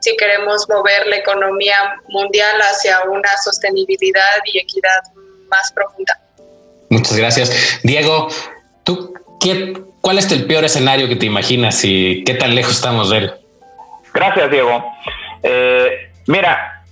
[0.05, 1.77] si queremos mover la economía
[2.09, 5.03] mundial hacia una sostenibilidad y equidad
[5.49, 6.21] más profunda.
[6.91, 7.81] Muchas gracias.
[7.83, 8.29] Diego,
[8.85, 13.09] ¿tú qué, cuál es el peor escenario que te imaginas y qué tan lejos estamos
[13.09, 13.33] de él?
[14.13, 14.85] Gracias, Diego.
[15.43, 16.85] Eh, mira,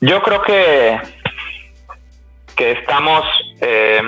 [0.00, 0.98] yo creo que,
[2.56, 3.24] que estamos...
[3.60, 4.00] Eh,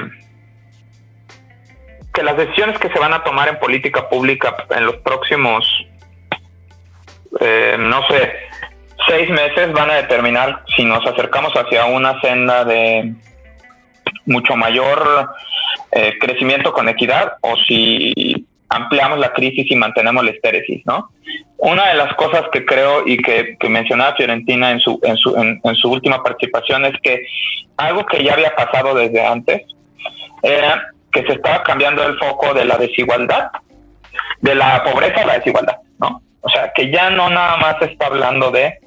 [2.15, 5.65] que las decisiones que se van a tomar en política pública en los próximos,
[7.41, 8.33] eh, no sé,
[9.07, 13.15] seis meses van a determinar si nos acercamos hacia una senda de
[14.27, 15.31] mucho mayor
[15.91, 21.11] eh, crecimiento con equidad o si ampliamos la crisis y mantenemos la estéresis, ¿no?
[21.59, 25.77] Una de las cosas que creo y que, mencionaba Fiorentina en su, en, su, en
[25.77, 27.25] su última participación es que
[27.77, 29.63] algo que ya había pasado desde antes
[30.43, 33.51] era que se estaba cambiando el foco de la desigualdad,
[34.41, 36.23] de la pobreza a la desigualdad, ¿no?
[36.43, 38.79] O sea, que ya no nada más está hablando de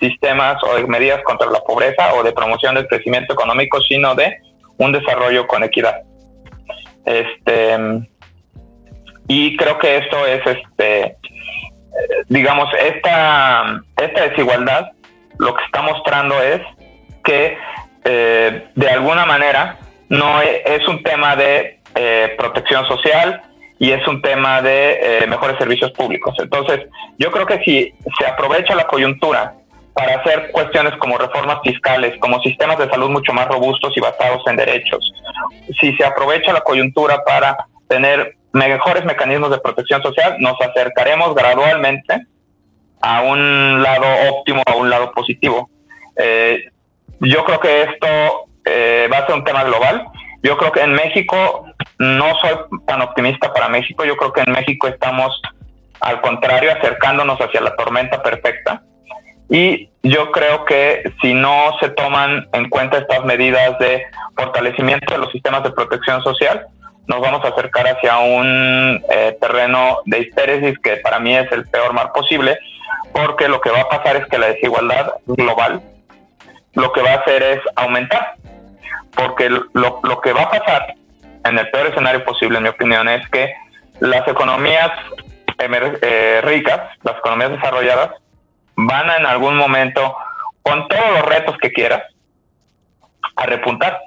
[0.00, 4.38] sistemas o de medidas contra la pobreza o de promoción del crecimiento económico, sino de
[4.78, 6.02] un desarrollo con equidad.
[7.04, 7.76] Este,
[9.28, 11.16] y creo que esto es, este,
[12.28, 14.92] digamos, esta, esta desigualdad
[15.38, 16.60] lo que está mostrando es
[17.24, 17.58] que
[18.04, 19.78] eh, de alguna manera
[20.08, 23.42] no e, es un tema de eh, protección social,
[23.78, 26.34] y es un tema de eh, mejores servicios públicos.
[26.38, 26.86] Entonces,
[27.18, 29.54] yo creo que si se aprovecha la coyuntura
[29.92, 34.42] para hacer cuestiones como reformas fiscales, como sistemas de salud mucho más robustos y basados
[34.46, 35.12] en derechos,
[35.80, 42.26] si se aprovecha la coyuntura para tener mejores mecanismos de protección social, nos acercaremos gradualmente
[43.00, 45.68] a un lado óptimo, a un lado positivo.
[46.16, 46.64] Eh,
[47.20, 48.06] yo creo que esto
[48.64, 50.06] eh, va a ser un tema global.
[50.42, 51.66] Yo creo que en México
[51.98, 52.56] no soy
[52.86, 54.04] tan optimista para México.
[54.04, 55.40] Yo creo que en México estamos,
[56.00, 58.82] al contrario, acercándonos hacia la tormenta perfecta.
[59.48, 64.04] Y yo creo que si no se toman en cuenta estas medidas de
[64.36, 66.66] fortalecimiento de los sistemas de protección social,
[67.06, 71.64] nos vamos a acercar hacia un eh, terreno de hipéresis que para mí es el
[71.66, 72.58] peor mal posible,
[73.12, 75.80] porque lo que va a pasar es que la desigualdad global
[76.74, 78.34] lo que va a hacer es aumentar,
[79.14, 80.94] porque lo, lo que va a pasar
[81.48, 83.52] en el peor escenario posible, en mi opinión, es que
[84.00, 84.90] las economías
[85.58, 88.10] eh, ricas, las economías desarrolladas,
[88.76, 90.16] van a en algún momento,
[90.62, 92.02] con todos los retos que quieras,
[93.36, 93.98] a repuntar,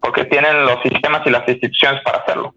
[0.00, 2.54] porque tienen los sistemas y las instituciones para hacerlo.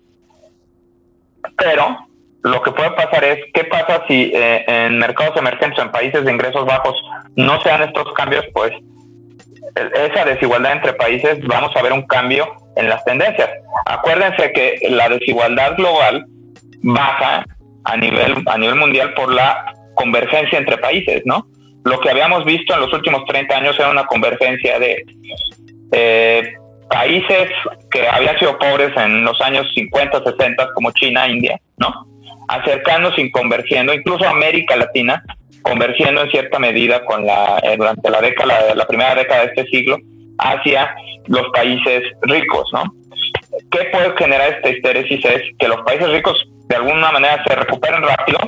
[1.57, 2.07] Pero
[2.43, 6.31] lo que puede pasar es, ¿qué pasa si eh, en mercados emergentes en países de
[6.31, 6.95] ingresos bajos
[7.35, 8.45] no se dan estos cambios?
[8.53, 8.71] Pues
[9.75, 13.49] esa desigualdad entre países, vamos a ver un cambio en las tendencias.
[13.85, 16.25] Acuérdense que la desigualdad global
[16.81, 17.45] baja
[17.83, 21.47] a nivel, a nivel mundial por la convergencia entre países, ¿no?
[21.85, 25.03] Lo que habíamos visto en los últimos 30 años era una convergencia de
[25.91, 26.53] eh,
[26.89, 27.49] países
[27.91, 32.07] que habían sido pobres en los años 50, 60, como China, India, ¿no?
[32.49, 35.23] Acercándose y convergiendo, incluso América Latina,
[35.61, 39.65] convergiendo en cierta medida con la, eh, durante la década, la primera década de este
[39.67, 39.97] siglo,
[40.39, 40.93] hacia
[41.27, 42.83] los países ricos, ¿no?
[43.71, 45.23] ¿Qué puede generar esta histéresis?
[45.25, 48.39] Es que los países ricos de alguna manera se recuperen rápido,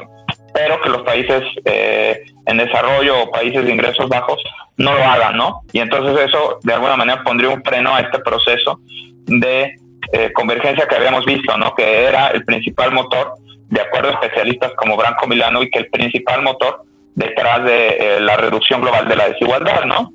[0.54, 4.42] pero que los países eh, en desarrollo o países de ingresos bajos
[4.78, 5.62] no lo hagan, ¿no?
[5.74, 8.80] Y entonces eso de alguna manera pondría un freno a este proceso
[9.26, 9.76] de
[10.14, 11.74] eh, convergencia que habíamos visto, ¿no?
[11.76, 13.34] Que era el principal motor,
[13.72, 16.84] de acuerdo a especialistas como Branco Milano, y que el principal motor
[17.16, 20.14] detrás de eh, la reducción global de la desigualdad, ¿no?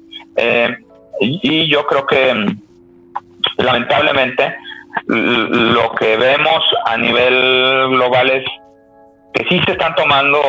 [1.18, 2.46] y yo creo que
[3.56, 4.54] lamentablemente
[5.06, 8.44] lo que vemos a nivel global es
[9.32, 10.40] que sí se están tomando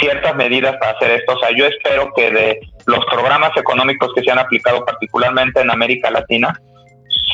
[0.00, 1.34] ciertas medidas para hacer esto.
[1.34, 5.70] O sea, yo espero que de los programas económicos que se han aplicado particularmente en
[5.70, 6.52] América Latina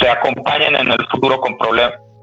[0.00, 1.56] se acompañen en el futuro con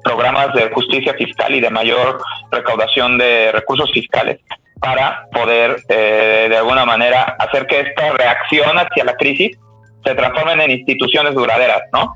[0.02, 4.40] programas de justicia fiscal y de mayor recaudación de recursos fiscales
[4.80, 9.56] para poder eh, de alguna manera hacer que esta reacción hacia la crisis
[10.04, 12.14] se transformen en instituciones duraderas, ¿no?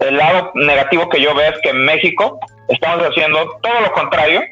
[0.00, 4.42] El lado negativo que yo veo es que en México estamos haciendo todo lo contrario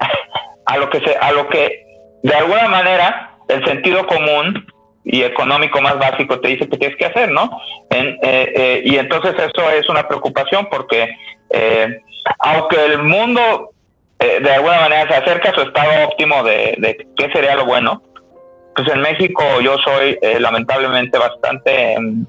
[0.66, 1.84] a lo que se, a lo que
[2.22, 4.66] de alguna manera el sentido común
[5.08, 7.50] y económico más básico te dice que tienes que hacer, ¿no?
[7.90, 11.16] En, eh, eh, y entonces eso es una preocupación porque
[11.50, 12.00] eh,
[12.38, 13.70] aunque el mundo
[14.18, 18.02] de alguna manera se acerca a su estado óptimo de, de qué sería lo bueno,
[18.78, 22.24] pues en México yo soy eh, lamentablemente bastante em,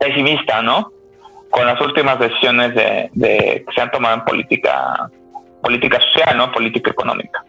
[0.00, 0.90] pesimista, ¿no?
[1.48, 5.08] Con las últimas decisiones de, que se han tomado en política,
[5.62, 6.50] política social, ¿no?
[6.50, 7.44] Política económica.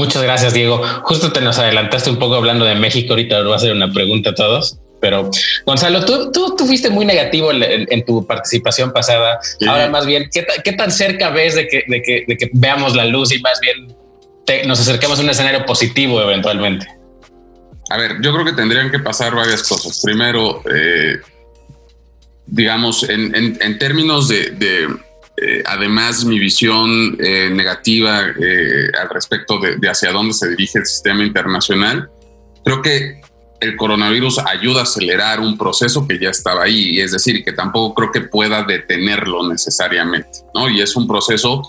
[0.00, 0.82] Muchas gracias, Diego.
[1.02, 3.12] Justo te nos adelantaste un poco hablando de México.
[3.12, 4.78] Ahorita voy a hacer una pregunta a todos.
[4.98, 5.30] Pero,
[5.66, 9.38] Gonzalo, tú, tú, fuiste muy negativo en, tu participación pasada.
[9.68, 13.04] Ahora, más bien, ¿qué, tan cerca ves de que, de que, de que veamos la
[13.04, 13.94] luz y más bien
[14.66, 16.86] nos acerquemos a un escenario positivo eventualmente?
[17.90, 20.00] A ver, yo creo que tendrían que pasar varias cosas.
[20.02, 21.20] Primero, eh,
[22.46, 24.88] digamos, en, términos de,
[25.40, 31.24] eh, además, mi visión eh, negativa al respecto de, hacia dónde se dirige el sistema
[31.24, 32.10] internacional,
[32.64, 33.20] creo que
[33.60, 37.94] el coronavirus ayuda a acelerar un proceso que ya estaba ahí, es decir, que tampoco
[37.94, 40.68] creo que pueda detenerlo necesariamente, ¿no?
[40.68, 41.62] Y es un proceso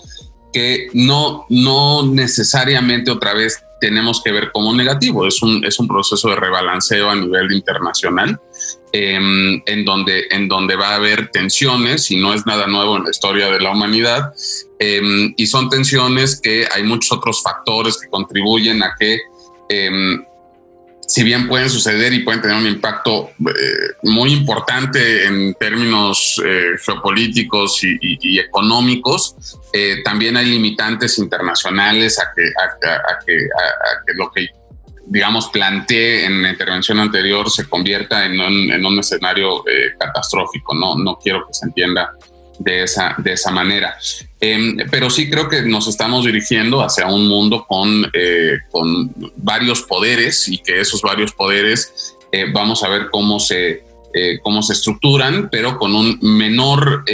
[0.52, 5.88] que no, no necesariamente otra vez tenemos que ver como negativo, es un, es un
[5.88, 8.40] proceso de rebalanceo a nivel internacional,
[8.92, 13.02] em, en, donde, en donde va a haber tensiones, y no es nada nuevo en
[13.02, 14.32] la historia de la humanidad,
[14.78, 19.18] em, y son tensiones que hay muchos otros factores que contribuyen a que
[19.68, 20.24] em,
[21.12, 26.70] si bien pueden suceder y pueden tener un impacto eh, muy importante en términos eh,
[26.82, 29.36] geopolíticos y, económicos,
[29.74, 34.46] eh, también hay limitantes internacionales a que, lo que,
[35.04, 39.64] digamos, planteé en la intervención anterior se convierta en un, escenario
[39.98, 40.74] catastrófico.
[40.74, 42.10] No, no quiero que se entienda
[42.58, 43.96] de esa, de esa manera.
[44.40, 49.82] Em, pero sí creo que nos estamos dirigiendo hacia un mundo con, eh, con varios
[49.82, 53.84] poderes y que esos varios poderes eh, vamos a ver cómo se,
[54.14, 57.04] eh, cómo se estructuran, pero con un menor,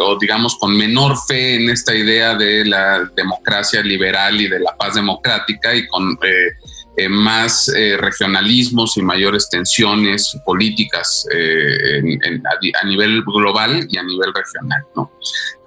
[0.00, 4.76] o digamos, con menor fe en esta idea de la democracia liberal y de la
[4.76, 6.16] paz democrática y con
[7.10, 14.82] más regionalismos y mayores tensiones políticas a, nivel global y a nivel regional.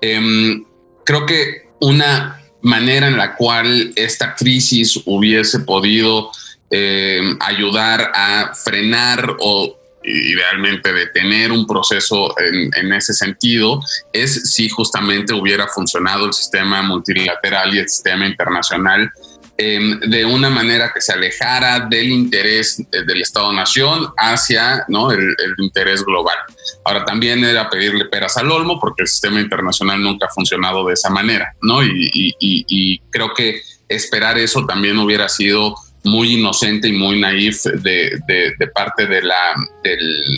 [0.01, 0.65] Em,
[1.05, 6.31] creo que una manera en la cual esta crisis hubiese podido
[6.69, 13.81] eh, ayudar a frenar o idealmente detener un proceso en, ese sentido
[14.13, 20.49] es si justamente hubiera funcionado el sistema multilateral y el sistema internacional Em, de una
[20.49, 25.11] manera que se alejara del interés del Estado-Nación hacia ¿no?
[25.11, 26.37] el, interés global.
[26.85, 30.93] Ahora también era pedirle peras al olmo porque el sistema internacional nunca ha funcionado de
[30.93, 31.83] esa manera, ¿no?
[31.83, 39.07] Y, creo que esperar eso también hubiera sido muy inocente y muy naif de, parte
[39.07, 39.55] de la,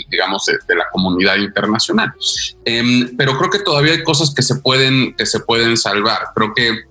[0.10, 2.12] digamos, de, la comunidad internacional.
[2.66, 6.30] Em, pero creo que todavía hay cosas que se pueden, que se pueden salvar.
[6.34, 6.91] Creo que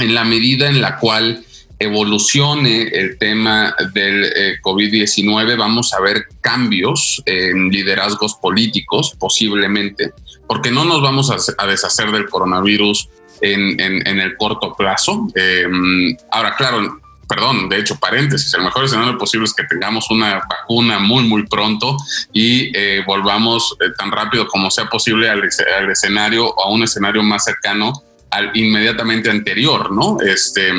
[0.00, 1.44] en la medida en la cual
[1.80, 10.12] evolucione el tema del eh, COVID-19, vamos a ver cambios en liderazgos políticos, posiblemente,
[10.46, 13.08] porque no nos vamos a, deshacer del coronavirus
[13.40, 15.26] en, el corto plazo.
[15.34, 20.42] Em, ahora, claro, perdón, de hecho, paréntesis, el mejor escenario posible es que tengamos una
[20.50, 21.96] vacuna muy, muy pronto
[22.30, 25.48] y eh, volvamos eh, tan rápido como sea posible al,
[25.78, 30.18] al escenario o a un escenario más cercano al inmediatamente anterior, ¿no?
[30.20, 30.72] Este,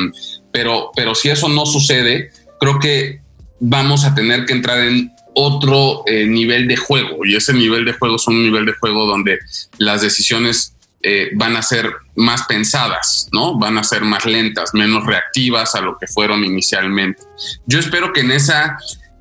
[0.52, 2.30] pero, pero si eso no sucede,
[2.60, 3.20] creo que
[3.60, 7.94] vamos a tener que entrar en otro eh, nivel de juego y ese nivel de
[7.94, 9.38] juego es un nivel de juego donde
[9.78, 10.74] las decisiones
[11.04, 13.58] eh, van a ser más pensadas, ¿no?
[13.58, 17.22] Van a ser más lentas, menos reactivas a lo que fueron inicialmente.
[17.66, 18.76] Yo espero que en esa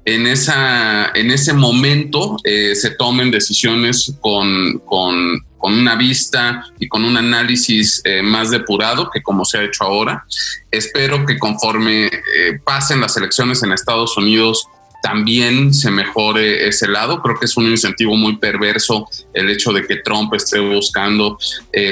[0.05, 6.87] en, esa, en ese momento eh, se tomen decisiones con, con, con, una vista y
[6.87, 10.25] con un análisis eh, más depurado que como se ha hecho ahora.
[10.71, 14.67] Espero que conforme eh, pasen las elecciones en Estados Unidos
[15.03, 17.23] también se mejore ese lado.
[17.23, 21.39] Creo que es un incentivo muy perverso el hecho de que Trump esté buscando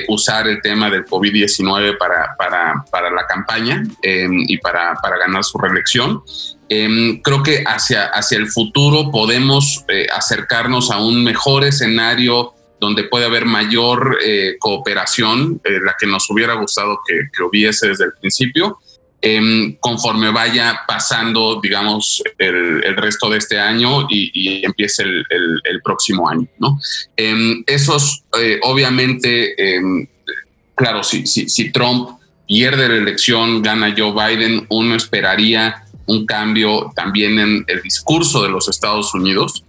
[0.09, 5.57] usar el tema del COVID-19 para, para, para, la campaña y para, para ganar su
[5.57, 6.21] reelección.
[6.71, 13.05] Em, creo que hacia, hacia el futuro podemos eh, acercarnos a un mejor escenario donde
[13.05, 18.13] puede haber mayor eh, cooperación, eh, la que nos hubiera gustado que, hubiese desde el
[18.21, 18.77] principio,
[19.19, 26.47] em, conforme vaya pasando, digamos, el, resto de este año y, empiece el, próximo año.
[26.59, 26.79] ¿no?
[27.17, 28.23] Em, esos,
[28.61, 29.55] obviamente,
[30.75, 32.11] claro, si, si Trump
[32.47, 38.49] pierde la elección, gana Joe Biden, uno esperaría un cambio también en el discurso de
[38.49, 39.63] los Estados Unidos,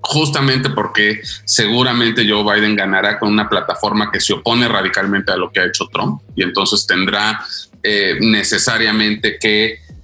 [0.00, 5.50] justamente porque seguramente Joe Biden ganará con una plataforma que se opone radicalmente a lo
[5.50, 7.44] que ha hecho Trump y entonces tendrá
[7.82, 9.38] eh, necesariamente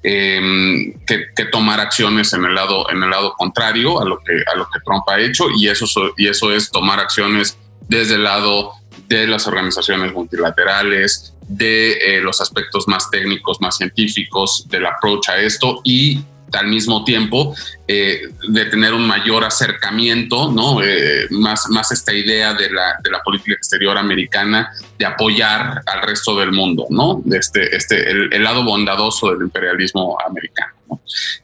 [0.03, 4.35] em, que, que, tomar acciones en el lado en el lado contrario a lo que
[4.53, 5.87] a lo que Trump ha hecho y eso
[6.17, 8.73] y eso es tomar acciones desde el lado
[9.09, 15.39] de las organizaciones multilaterales, de eh, los aspectos más técnicos, más científicos del approach a
[15.39, 16.21] esto y
[16.53, 17.55] al mismo tiempo
[17.89, 20.83] eh, de tener un mayor acercamiento, ¿no?
[20.83, 26.03] Eh, más, más esta idea de la, de la, política exterior americana de apoyar al
[26.03, 27.23] resto del mundo, ¿no?
[27.33, 30.73] Este, este, el, lado bondadoso del imperialismo americano.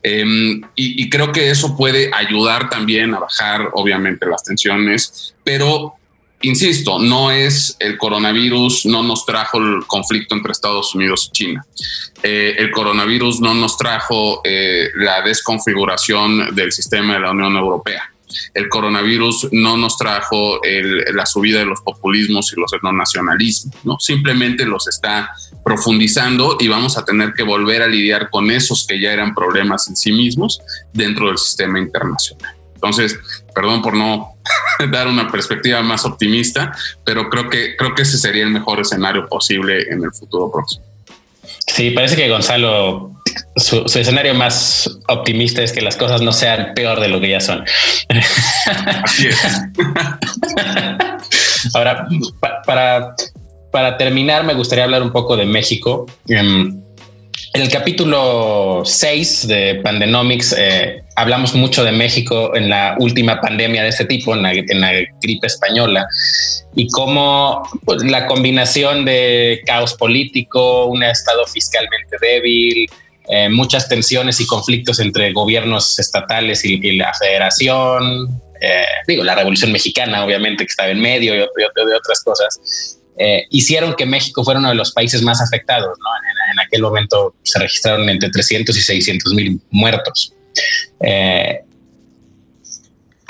[0.02, 5.96] Em, y, y creo que eso puede ayudar también a bajar, obviamente, las tensiones, pero
[6.42, 11.66] insisto, no es el coronavirus, no nos trajo el conflicto entre Estados Unidos y China.
[12.22, 18.12] Eh, el coronavirus no nos trajo eh, la desconfiguración del sistema de la Unión Europea.
[18.54, 20.58] El coronavirus no nos trajo
[21.12, 23.98] la subida de los populismos y los etnonacionalismos, ¿no?
[24.00, 25.32] Simplemente los está
[25.62, 29.86] profundizando y vamos a tener que volver a lidiar con esos que ya eran problemas
[29.88, 30.60] en sí mismos
[30.94, 32.61] dentro del sistema internacional.
[32.82, 33.16] Entonces,
[33.54, 34.34] perdón por no
[34.90, 39.28] dar una perspectiva más optimista, pero creo que, creo que ese sería el mejor escenario
[39.28, 40.84] posible en el futuro próximo.
[41.68, 43.12] Sí, parece que Gonzalo,
[43.56, 47.40] su, escenario más optimista es que las cosas no sean peor de lo que ya
[47.40, 47.64] son.
[49.04, 49.38] Así es.
[51.74, 52.08] Ahora,
[52.66, 53.14] para,
[53.70, 56.06] para terminar, me gustaría hablar un poco de México.
[56.28, 56.82] Em,
[57.54, 63.82] en el capítulo 6 de Pandenomics eh, hablamos mucho de México en la última pandemia
[63.82, 64.52] de este tipo, en la,
[65.20, 66.06] gripe española.
[66.74, 72.86] y cómo pues, la combinación de caos político, un estado fiscalmente débil,
[73.28, 78.28] eh, muchas tensiones y conflictos entre gobiernos estatales y, la federación,
[78.60, 83.44] eh, digo, la Revolución Mexicana, obviamente, que estaba en medio y, de otras cosas, eh,
[83.50, 85.96] hicieron que México fuera uno de los países más afectados.
[85.98, 86.30] ¿no?
[86.30, 90.34] En, en, aquel momento se registraron entre 300 y 600 mil muertos.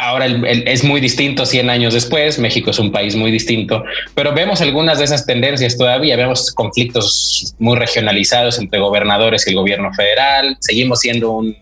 [0.02, 3.84] Ahora es muy distinto 100 años después, México es un país muy distinto,
[4.16, 9.56] pero vemos algunas de esas tendencias todavía, vemos conflictos muy regionalizados entre gobernadores y el
[9.56, 11.56] gobierno federal, seguimos siendo un,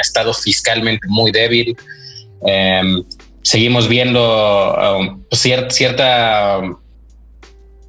[0.00, 1.76] estado fiscalmente muy débil,
[2.44, 3.04] em,
[3.42, 6.58] seguimos viendo um, cierta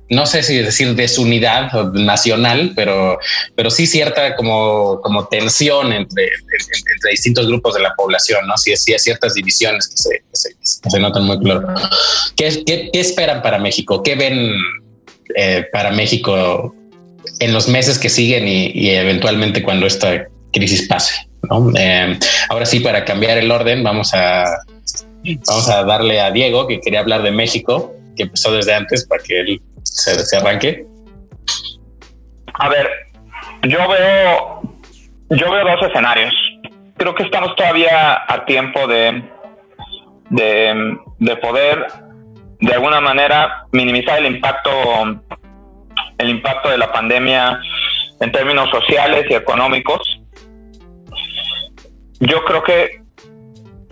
[0.09, 3.19] no sé si decir desunidad nacional, pero,
[3.55, 6.29] pero sí cierta como, como tensión entre,
[7.11, 8.57] distintos grupos de la población, ¿no?
[8.57, 11.67] Sí, sí hay ciertas divisiones que se, se, notan muy claro.
[12.35, 14.01] ¿Qué, ¿Qué, esperan para México?
[14.01, 14.53] ¿Qué ven
[15.35, 16.73] eh, para México
[17.39, 21.13] en los meses que siguen y, eventualmente cuando esta crisis pase?
[21.77, 22.17] Eh,
[22.49, 24.45] ahora sí, para cambiar el orden, vamos a,
[25.47, 29.21] vamos a darle a Diego, que quería hablar de México, que empezó desde antes, para
[29.21, 29.61] que él
[29.93, 30.85] se, arranque?
[32.53, 32.89] A ver,
[33.63, 34.61] yo veo,
[35.29, 36.33] yo veo dos escenarios.
[36.97, 39.23] Creo que estamos todavía a tiempo de,
[40.29, 41.87] de, poder
[42.59, 44.71] de alguna manera minimizar el impacto
[46.17, 47.59] el impacto de la pandemia
[48.19, 49.99] en términos sociales y económicos.
[52.19, 53.03] Yo creo que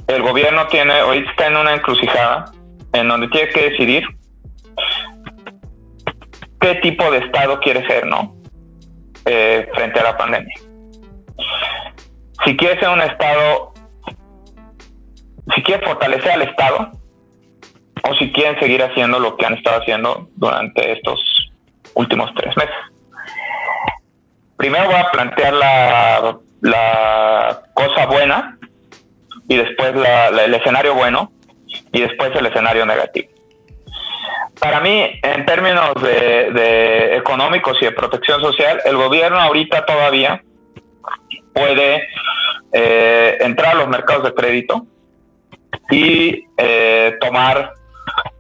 [0.08, 2.46] el gobierno tiene, hoy está en una encrucijada
[2.94, 4.04] en donde tiene que decidir
[6.60, 8.36] qué tipo de Estado quiere ser, ¿no?
[9.26, 10.54] Eh, frente a la pandemia.
[12.46, 13.74] Si quiere ser un Estado,
[15.56, 16.92] si quiere fortalecer al Estado,
[18.08, 21.20] o si quieren seguir haciendo lo que han estado haciendo durante estos
[21.96, 22.76] últimos tres meses.
[24.58, 28.58] Primero voy a plantear la, la cosa buena
[29.48, 31.32] y después el escenario bueno
[31.92, 33.30] y después el escenario negativo.
[34.60, 40.42] Para mí, en términos de, económicos y de protección social, el gobierno ahorita todavía
[41.54, 42.08] puede
[42.72, 44.86] eh, entrar a los mercados de crédito
[45.90, 47.74] y eh, tomar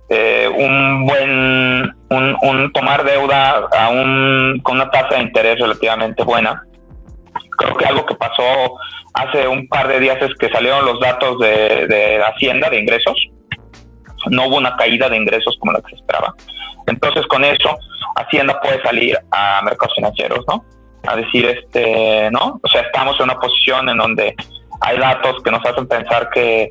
[0.09, 6.63] eh, un buen un, tomar deuda a un, con una tasa de interés relativamente buena.
[7.57, 8.77] Creo que algo que pasó
[9.13, 13.15] hace un par de días es que salieron los datos de, de Hacienda de ingresos
[14.29, 16.33] no hubo una caída de ingresos como la que se esperaba.
[16.87, 17.77] Entonces, con eso,
[18.15, 20.63] Hacienda puede salir a mercados financieros, ¿no?
[21.07, 22.59] A decir, este, ¿no?
[22.63, 24.35] O sea, estamos en una posición en donde
[24.81, 26.69] hay datos que nos hacen pensar que,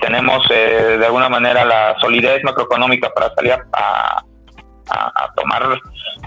[0.00, 4.24] tenemos eh, de alguna manera la solidez macroeconómica para salir a,
[5.36, 5.78] tomar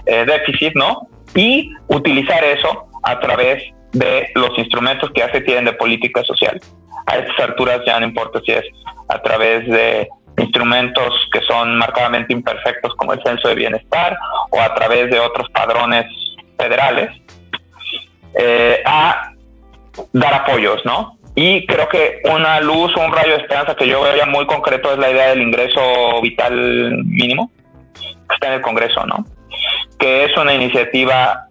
[0.06, 1.06] eh, déficit, ¿no?
[1.34, 6.58] Y utilizar eso a través de los instrumentos que ya se tienen de política social.
[7.06, 8.64] A estas alturas ya no importa si es
[9.08, 14.18] a través de instrumentos que son marcadamente imperfectos como el censo de bienestar
[14.50, 16.06] o a través de otros padrones
[16.58, 17.10] federales,
[18.38, 19.32] eh, a
[20.12, 21.18] dar apoyos, ¿no?
[21.34, 24.46] Y creo que una luz o un rayo de esperanza que yo veo ya muy
[24.46, 27.50] concreto es la idea del ingreso vital mínimo,
[27.94, 29.24] que está en el Congreso, ¿no?
[29.98, 31.46] Que es una iniciativa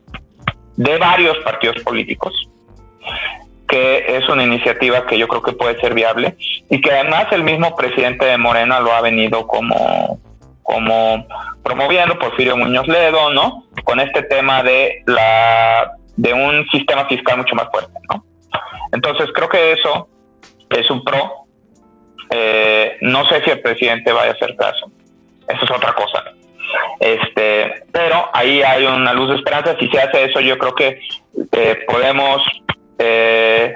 [0.76, 2.34] de varios partidos políticos,
[3.68, 6.38] que es una iniciativa que yo creo que puede ser viable
[6.70, 10.20] y que además el mismo presidente de Morena lo ha venido como,
[10.64, 11.28] como
[11.64, 13.66] promoviendo, Porfirio Muñoz Ledo, ¿no?
[13.84, 18.24] Con este tema de la de un sistema fiscal mucho más fuerte, ¿no?
[18.92, 20.08] Entonces creo que eso
[20.70, 21.46] es un pro.
[22.30, 24.92] Eh, no sé si el presidente vaya a hacer caso.
[25.48, 26.24] Eso es otra cosa.
[27.00, 29.76] Este, pero ahí hay una luz de esperanza.
[29.80, 31.00] Si se hace eso, yo creo que
[31.52, 32.42] eh, podemos
[32.98, 33.74] eh,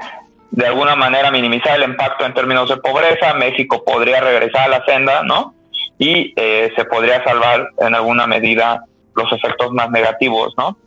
[0.51, 4.85] de alguna manera minimizar el impacto en términos de pobreza, México podría regresar a la
[4.85, 5.53] senda, ¿no?
[5.97, 8.83] Y eh, se podría salvar en alguna medida
[9.15, 10.77] los efectos más negativos, ¿no?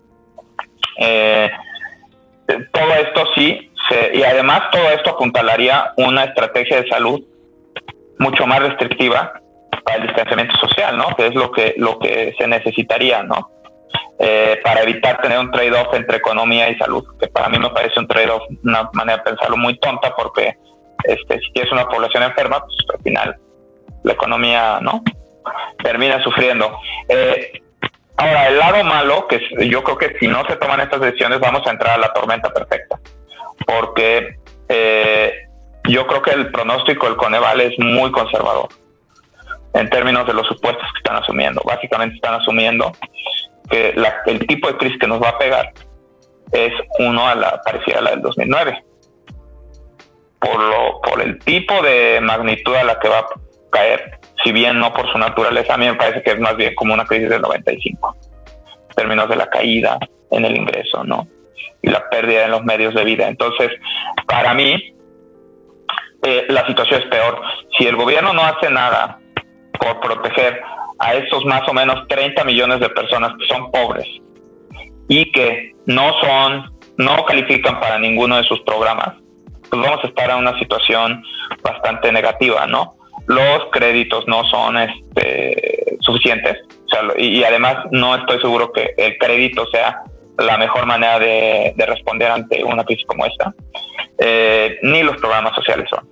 [0.98, 1.50] Eh,
[2.72, 3.70] todo esto sí,
[4.14, 7.22] y además todo esto apuntalaría una estrategia de salud
[8.18, 9.32] mucho más restrictiva
[9.84, 11.14] para el distanciamiento social, ¿no?
[11.16, 13.50] Que es lo que, lo que se necesitaría, ¿no?
[14.24, 17.98] Eh, para evitar tener un trade-off entre economía y salud, que para mí me parece
[17.98, 20.56] un trade-off, una manera de pensarlo muy tonta, porque
[21.02, 23.36] este, si tienes una población enferma, pues al final
[24.04, 25.02] la economía no
[25.82, 26.78] termina sufriendo.
[27.08, 27.62] Eh,
[28.16, 31.66] ahora, el lado malo, que yo creo que si no se toman estas decisiones, vamos
[31.66, 33.00] a entrar a la tormenta perfecta,
[33.66, 34.36] porque
[34.68, 35.32] eh,
[35.88, 38.68] yo creo que el pronóstico del Coneval es muy conservador
[39.74, 41.60] en términos de los supuestos que están asumiendo.
[41.64, 42.92] Básicamente están asumiendo
[43.72, 43.94] que
[44.26, 45.72] el tipo de crisis que nos va a pegar
[46.52, 48.84] es uno a la parecida a la del 2009.
[50.38, 53.26] Por, lo, por el tipo de magnitud a la que va a
[53.70, 56.74] caer, si bien no por su naturaleza, a mí me parece que es más bien
[56.74, 58.16] como una crisis del 95,
[58.88, 59.98] en términos de la caída
[60.30, 61.26] en el ingreso, ¿no?
[61.80, 63.28] Y la pérdida en los medios de vida.
[63.28, 63.70] Entonces,
[64.26, 64.94] para mí,
[66.22, 67.40] eh, la situación es peor.
[67.78, 69.18] Si el gobierno no hace nada
[69.80, 70.62] por proteger
[71.02, 74.06] a esos más o menos 30 millones de personas que son pobres
[75.08, 79.16] y que no son, no califican para ninguno de sus programas,
[79.68, 81.24] pues vamos a estar en una situación
[81.60, 82.94] bastante negativa, ¿no?
[83.26, 86.58] Los créditos no son este, suficientes
[87.16, 90.02] y, además no estoy seguro que el crédito sea
[90.38, 93.52] la mejor manera de, responder ante una crisis como esta,
[94.18, 96.08] eh, ni los programas sociales son.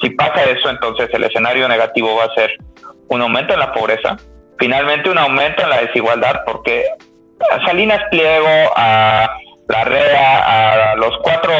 [0.00, 2.56] Si pasa eso, entonces el escenario negativo va a ser
[3.08, 4.16] un aumento en la pobreza,
[4.58, 6.84] finalmente un aumento en la desigualdad, porque
[7.64, 9.38] Salinas Pliego, a
[9.68, 11.52] la REA, a los cuatro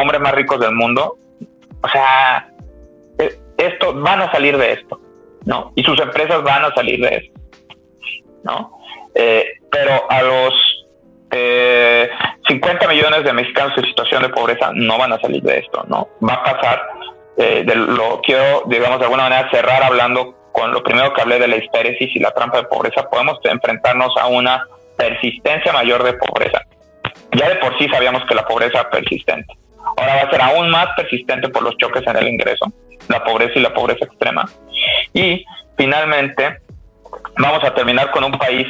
[0.00, 1.16] hombres más ricos del mundo,
[1.82, 2.48] o sea,
[3.18, 5.00] e, esto, van a salir de esto,
[5.44, 5.72] ¿no?
[5.74, 7.40] Y sus empresas van a salir de esto,
[8.44, 8.78] ¿no?
[9.14, 10.54] Eh, pero a los
[11.30, 15.84] 50 eh, millones de mexicanos en situación de pobreza no van a salir de esto,
[15.88, 16.08] ¿no?
[16.26, 16.82] Va a pasar,
[17.36, 21.48] eh, lo quiero, digamos, de alguna manera cerrar hablando con lo primero que hablé de
[21.48, 24.64] la histéresis y la trampa de pobreza, podemos enfrentarnos a una
[24.96, 26.62] persistencia mayor de pobreza.
[27.32, 29.54] Ya de por sí sabíamos que la pobreza es persistente.
[29.96, 32.66] Ahora va a ser aún más persistente por los choques en el ingreso,
[33.08, 34.48] la pobreza y la pobreza extrema.
[35.14, 35.44] Y
[35.76, 36.58] finalmente
[37.38, 38.66] vamos a terminar con un país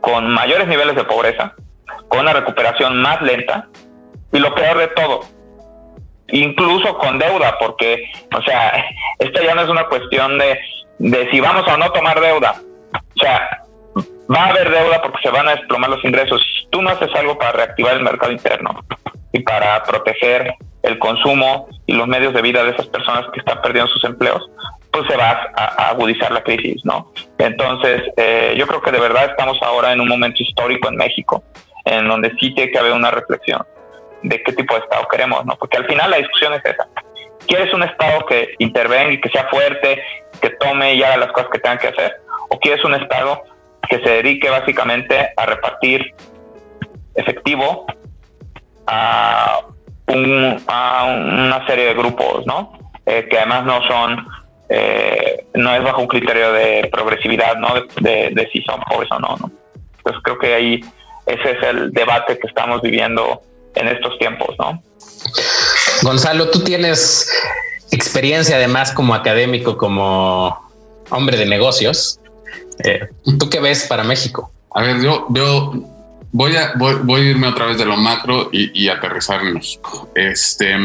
[0.00, 1.54] con mayores niveles de pobreza,
[2.08, 3.68] con una recuperación más lenta
[4.32, 5.20] y lo peor de todo,
[6.28, 8.84] incluso con deuda, porque, o sea,
[9.18, 10.58] esta ya no es una cuestión de
[11.00, 12.54] de si vamos a no tomar deuda.
[12.92, 13.62] O sea,
[14.32, 16.40] va a haber deuda porque se van a desplomar los ingresos.
[16.42, 18.84] Si tú no haces algo para reactivar el mercado interno
[19.32, 23.60] y para proteger el consumo y los medios de vida de esas personas que están
[23.62, 24.50] perdiendo sus empleos,
[24.92, 27.12] pues se va a, agudizar la crisis, ¿no?
[27.38, 31.42] Entonces, eh, yo creo que de verdad estamos ahora en un momento histórico en México,
[31.86, 33.64] en donde sí tiene que haber una reflexión
[34.22, 35.56] de qué tipo de Estado queremos, ¿no?
[35.56, 36.86] Porque al final la discusión es esa.
[37.46, 40.02] ¿Quieres un Estado que intervenga y que sea fuerte,
[40.40, 42.20] que tome y haga las cosas que tenga que hacer?
[42.48, 43.42] ¿O quieres un Estado
[43.88, 46.14] que se dedique básicamente a repartir
[47.14, 47.86] efectivo
[48.86, 49.60] a,
[50.06, 52.72] una serie de grupos, ¿no?
[53.06, 54.26] Eh, que además no son,
[54.68, 57.68] eh, no es bajo un criterio de progresividad, ¿no?
[58.00, 59.50] De, si son pobres o no, ¿no?
[59.98, 60.80] Entonces creo que ahí
[61.26, 63.42] ese es el debate que estamos viviendo
[63.76, 64.82] en estos tiempos, ¿no?
[66.02, 67.30] Gonzalo, tú tienes
[67.90, 70.58] experiencia además como académico, como
[71.10, 72.20] hombre de negocios.
[72.84, 74.52] Eh, ¿Tú qué ves para México?
[74.74, 75.26] A ver, yo,
[76.32, 80.10] voy, a, voy, a irme otra vez de lo macro y, aterrizar en México.
[80.14, 80.76] Este,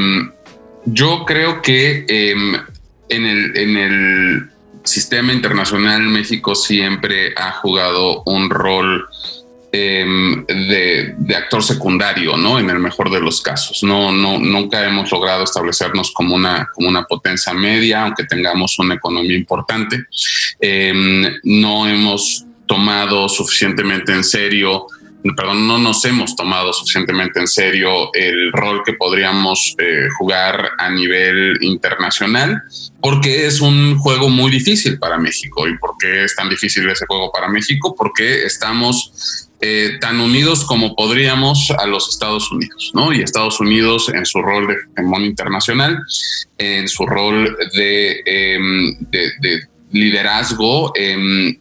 [0.86, 2.56] yo creo que em,
[3.10, 4.50] en, el, en el
[4.84, 9.08] sistema internacional México siempre ha jugado un rol
[9.78, 12.58] Em, de, actor secundario, ¿no?
[12.58, 13.84] En el mejor de los casos.
[13.84, 18.94] No, no, nunca hemos logrado establecernos como una, como una potencia media, aunque tengamos una
[18.96, 20.06] economía importante.
[20.62, 24.88] Em, no hemos tomado suficientemente en serio
[25.36, 30.90] perdón, no nos hemos tomado suficientemente en serio el rol que podríamos eh, jugar a
[30.92, 32.62] nivel internacional,
[33.02, 35.68] porque es un juego muy difícil para México.
[35.68, 37.96] ¿Y por qué es tan difícil ese juego para México?
[37.98, 43.14] Porque estamos eh, tan unidos como podríamos a los Estados Unidos, ¿no?
[43.14, 46.04] Y Estados Unidos en su rol de hegemón internacional,
[46.58, 48.98] en su rol de, em,
[49.92, 51.58] liderazgo, em,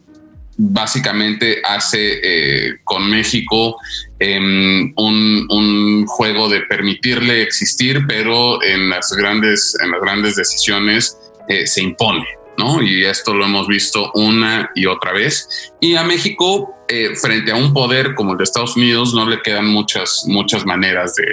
[0.57, 3.77] básicamente hace eh, con México
[4.19, 11.17] em, un, juego de permitirle existir, pero en las grandes, en las grandes decisiones
[11.49, 12.25] eh, se impone,
[12.57, 12.81] ¿no?
[12.81, 15.73] Y esto lo hemos visto una y otra vez.
[15.81, 19.41] Y a México, eh, frente a un poder como el de Estados Unidos, no le
[19.41, 21.25] quedan muchas, muchas maneras de,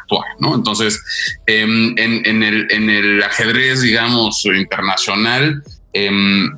[0.00, 0.24] actuar.
[0.54, 1.00] Entonces,
[1.46, 5.62] em, en, el, en el ajedrez, digamos, internacional,
[5.92, 6.50] em,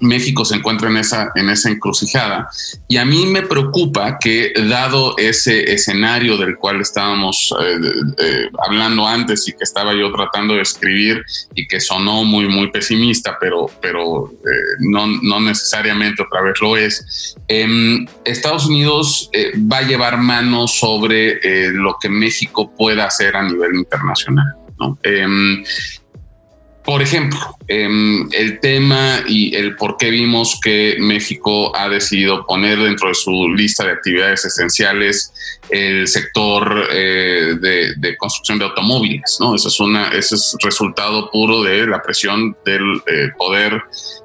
[0.00, 2.48] México se encuentra en esa, en esa encrucijada.
[2.88, 7.76] Y a mí me preocupa que, dado ese escenario del cual estábamos eh,
[8.18, 11.22] eh, hablando antes y que estaba yo tratando de escribir
[11.54, 16.76] y que sonó muy, muy pesimista, pero, pero eh, no, no, necesariamente otra vez lo
[16.76, 19.30] es, em, Estados Unidos
[19.70, 21.40] va a llevar mano sobre
[21.72, 24.54] lo que México pueda hacer a nivel internacional.
[24.78, 24.98] ¿no?
[25.02, 25.62] Em,
[26.84, 32.78] por ejemplo, em, el tema y el por qué vimos que México ha decidido poner
[32.78, 35.32] dentro de su lista de actividades esenciales
[35.68, 39.54] el sector eh, de, construcción de automóviles, ¿no?
[39.54, 43.82] Eso es una, ese es resultado puro de la presión del eh, poder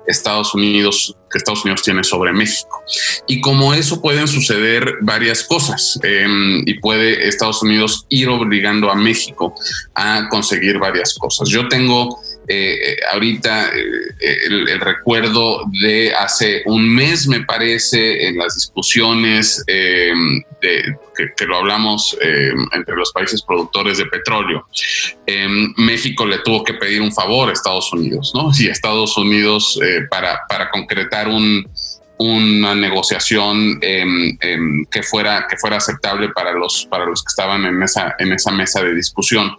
[0.08, 2.84] Estados Unidos que Estados Unidos tiene sobre México.
[3.28, 8.96] Y como eso pueden suceder varias cosas em, y puede Estados Unidos ir obligando a
[8.96, 9.54] México
[9.96, 11.50] a conseguir varias cosas.
[11.50, 18.56] Yo tengo eh, ahorita eh, el, recuerdo de hace un mes, me parece, en las
[18.56, 20.96] discusiones em, de,
[21.36, 24.68] que, lo hablamos em, entre los países productores de petróleo.
[25.26, 28.52] Em, México le tuvo que pedir un favor a Estados Unidos, ¿no?
[28.58, 31.66] Y Estados Unidos eh, para, para concretar un,
[32.18, 34.38] una negociación em,
[34.86, 38.52] que fuera que fuera aceptable para los para los que estaban en esa en esa
[38.52, 39.52] mesa de discusión.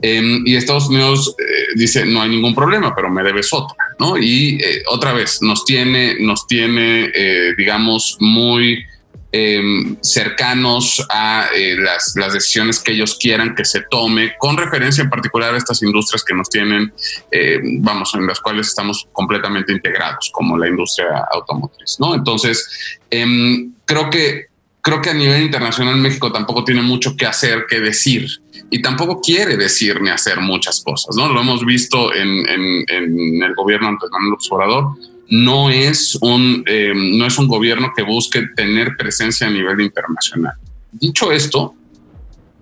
[0.00, 4.16] Em, y Estados Unidos eh, dice no hay ningún problema pero me debes otra no
[4.16, 8.84] y eh, otra vez nos tiene nos tiene eh, digamos muy
[9.30, 15.10] Em, cercanos a eh, las, decisiones que ellos quieran que se tome, con referencia en
[15.10, 16.94] particular a estas industrias que nos tienen,
[17.30, 22.14] eh, vamos, en las cuales estamos completamente integrados, como la industria automotriz, ¿no?
[22.14, 24.46] Entonces, em, creo que
[24.80, 28.26] creo que a nivel internacional México tampoco tiene mucho que hacer, que decir,
[28.70, 31.28] y tampoco quiere decir ni hacer muchas cosas, ¿no?
[31.28, 32.46] Lo hemos visto en,
[32.88, 34.94] el gobierno ante Manuel Obrador,
[35.28, 40.54] no es un, eh, no es un gobierno que busque tener presencia a nivel internacional.
[40.92, 41.74] Dicho esto,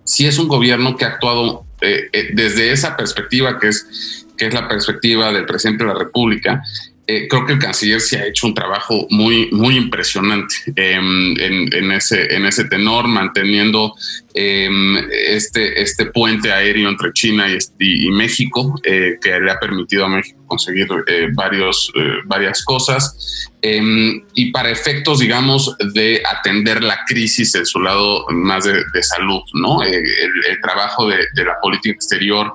[0.04, 4.46] sí es un gobierno que ha actuado eh, eh, desde esa perspectiva, que es, que
[4.46, 6.62] es la perspectiva del presidente de la República,
[7.08, 11.92] eh, creo que el canciller se ha hecho un trabajo muy, muy impresionante em, en,
[11.92, 13.94] ese, en ese tenor, manteniendo
[14.34, 17.46] em, este, este puente aéreo entre China
[17.78, 21.92] y, México, eh, que le ha permitido a México conseguir eh, varios,
[22.24, 23.48] varias cosas.
[23.62, 29.42] Em, y para efectos, digamos, de atender la crisis en su lado más de, salud,
[29.54, 29.82] ¿no?
[29.82, 30.02] El,
[30.60, 32.52] trabajo de, de, la política exterior.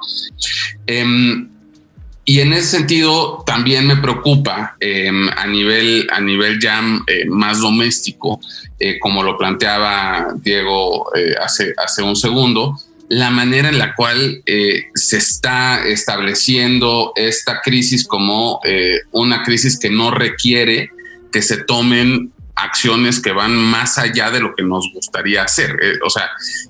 [2.32, 7.59] Y en ese sentido también me preocupa em, a, nivel, a nivel ya eh, más
[7.59, 8.39] doméstico,
[8.79, 12.77] eh, como lo planteaba Diego eh, hace, hace un segundo,
[13.09, 18.61] la manera en la cual se está estableciendo esta crisis como
[19.11, 20.89] una crisis que no requiere
[21.34, 25.75] que se tomen acciones que van más allá de lo que nos gustaría hacer.
[26.05, 26.29] o sea,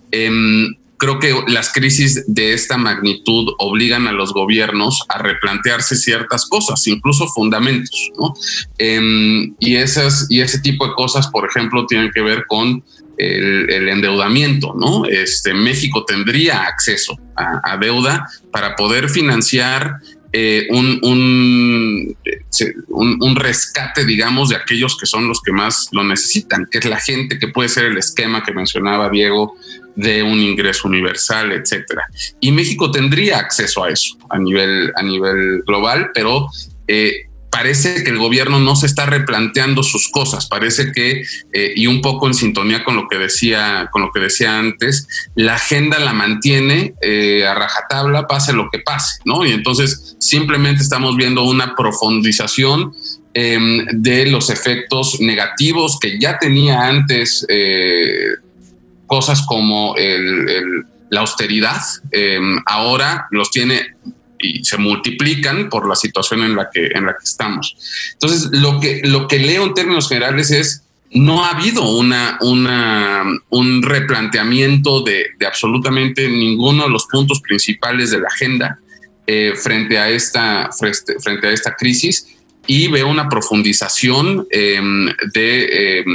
[0.09, 6.45] em, creo que las crisis de esta magnitud obligan a los gobiernos a replantearse ciertas
[6.45, 8.35] cosas, incluso fundamentos, ¿no?
[8.77, 12.83] Em, y, esas, y ese tipo de cosas, por ejemplo, tienen que ver con
[13.17, 15.05] el, endeudamiento, ¿no?
[15.05, 19.95] Este, México tendría acceso a, deuda para poder financiar
[20.33, 22.15] eh, un, un,
[23.19, 26.99] un, rescate, digamos, de aquellos que son los que más lo necesitan, que es la
[26.99, 29.55] gente, que puede ser el esquema que mencionaba Diego
[29.95, 32.03] de un ingreso universal, etcétera.
[32.39, 36.47] Y México tendría acceso a eso a nivel, a nivel global, pero
[36.87, 40.47] eh, parece que el gobierno no se está replanteando sus cosas.
[40.47, 41.23] Parece que,
[41.53, 45.07] eh, y un poco en sintonía con lo que decía, con lo que decía antes,
[45.35, 49.45] la agenda la mantiene eh, a rajatabla, pase lo que pase, ¿no?
[49.45, 52.93] Y entonces simplemente estamos viendo una profundización
[53.33, 57.45] em, de los efectos negativos que ya tenía antes
[59.11, 59.93] cosas como
[61.09, 61.81] la austeridad,
[62.11, 63.95] em, ahora los tiene
[64.39, 67.75] y se multiplican por la situación en la que, en la que estamos.
[68.13, 73.83] Entonces, lo que, lo que leo en términos generales es, no ha habido una, un
[73.83, 78.79] replanteamiento de, absolutamente ninguno de los puntos principales de la agenda
[79.27, 82.27] eh, frente, a esta, frente, a esta crisis
[82.65, 86.05] y veo una profundización em, em, de,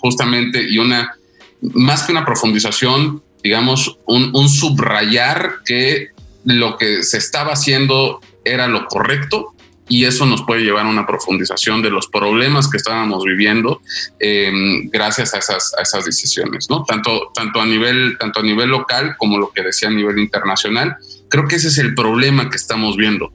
[0.00, 1.14] justamente y una
[1.62, 6.08] más que una profundización, digamos, un, subrayar que
[6.44, 9.54] lo que se estaba haciendo era lo correcto
[9.88, 13.80] y eso nos puede llevar a una profundización de los problemas que estábamos viviendo
[14.18, 16.84] em, gracias a esas, decisiones, ¿no?
[16.84, 20.96] Tanto, tanto, a nivel, tanto a nivel local como lo que decía a nivel internacional.
[21.28, 23.32] Creo que ese es el problema que estamos viendo.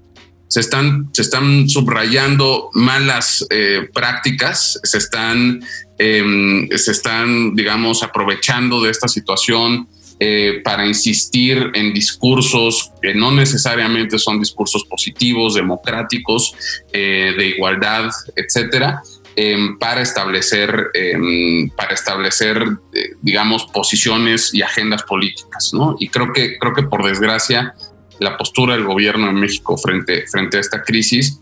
[0.48, 5.62] Se están, se están subrayando malas eh, prácticas, se están
[6.00, 9.88] Em, se están, digamos, aprovechando de esta situación
[10.20, 16.56] eh, para insistir en discursos que no necesariamente son discursos positivos, democráticos,
[16.92, 19.02] eh, de igualdad, etcétera,
[19.36, 25.96] em, para establecer, em, para establecer, eh, digamos, posiciones y agendas políticas, ¿no?
[26.00, 27.76] Y creo que, creo que por desgracia
[28.20, 31.40] la postura del gobierno de México frente, frente a esta crisis,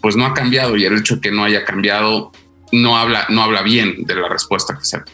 [0.00, 2.32] pues no ha cambiado y el hecho de que no haya cambiado
[2.72, 5.04] no habla, no habla bien de la respuesta que se ha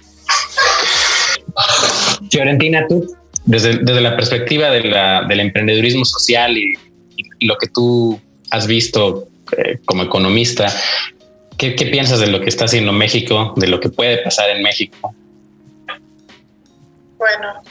[2.31, 6.75] Fiorentina, tú, desde, desde la perspectiva de la, del emprendedurismo social y,
[7.41, 9.27] lo que tú has visto
[9.57, 10.73] eh, como economista,
[11.59, 14.63] ¿qué, ¿qué piensas de lo que está haciendo México, de lo que puede pasar en
[14.63, 15.13] México?
[17.19, 17.63] Bueno,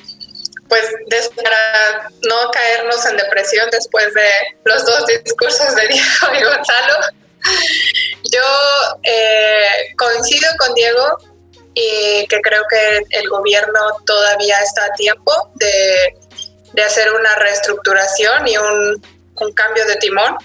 [0.67, 4.29] pues para no caernos en depresión después de
[4.63, 6.93] los dos discursos de Diego y Gonzalo,
[8.31, 8.41] yo
[9.03, 11.17] eh, coincido con Diego
[11.73, 18.57] y que creo que el gobierno todavía está a tiempo de, hacer una reestructuración y
[18.57, 19.01] un,
[19.55, 20.35] cambio de timón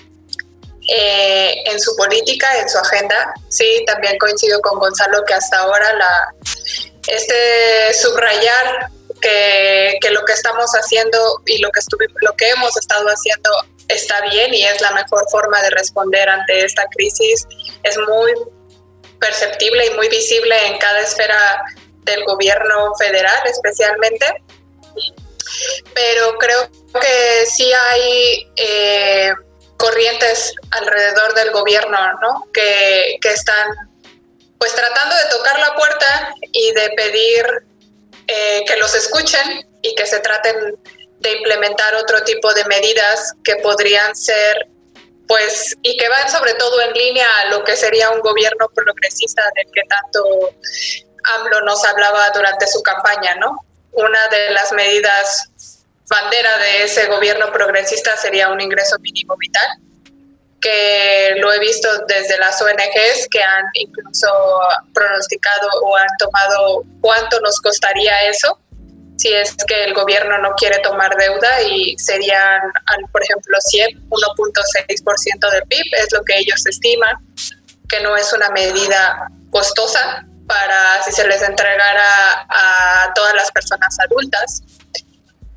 [0.88, 3.34] eh, en su política, en su agenda.
[3.50, 6.34] Sí, también coincido con Gonzalo que hasta ahora la,
[7.06, 8.88] este subrayar
[9.20, 11.80] que, lo que estamos haciendo y lo que,
[12.22, 13.50] lo que hemos estado haciendo
[13.88, 17.46] está bien y es la mejor forma de responder ante esta crisis.
[17.82, 18.32] Es muy
[19.20, 21.62] perceptible y muy visible en cada esfera
[22.02, 24.26] del gobierno federal especialmente.
[25.94, 26.68] Pero creo
[27.00, 29.32] que sí hay eh,
[29.76, 32.48] corrientes alrededor del gobierno ¿no?
[32.52, 33.68] que, que están
[34.58, 37.46] pues tratando de tocar la puerta y de pedir
[38.26, 40.76] eh, que los escuchen y que se traten
[41.20, 44.68] de implementar otro tipo de medidas que podrían ser,
[45.26, 49.42] pues, y que van sobre todo en línea a lo que sería un gobierno progresista
[49.54, 50.54] del que tanto
[51.34, 53.64] AMLO nos hablaba durante su campaña, ¿no?
[53.92, 55.48] Una de las medidas
[56.08, 59.66] bandera de ese gobierno progresista sería un ingreso mínimo vital,
[60.60, 64.28] que lo he visto desde las ONGs que han incluso
[64.94, 68.58] pronosticado o han tomado cuánto nos costaría eso
[69.16, 72.60] si es que el gobierno no quiere tomar deuda y serían,
[73.12, 77.16] por ejemplo, 1.6% del PIB, es lo que ellos estiman,
[77.88, 83.96] que no es una medida costosa para si se les entregara a todas las personas
[84.00, 84.62] adultas.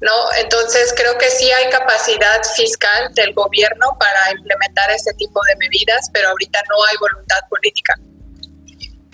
[0.01, 0.13] ¿no?
[0.37, 6.09] Entonces creo que sí hay capacidad fiscal del gobierno para implementar este tipo de medidas,
[6.13, 7.95] pero ahorita no hay voluntad política.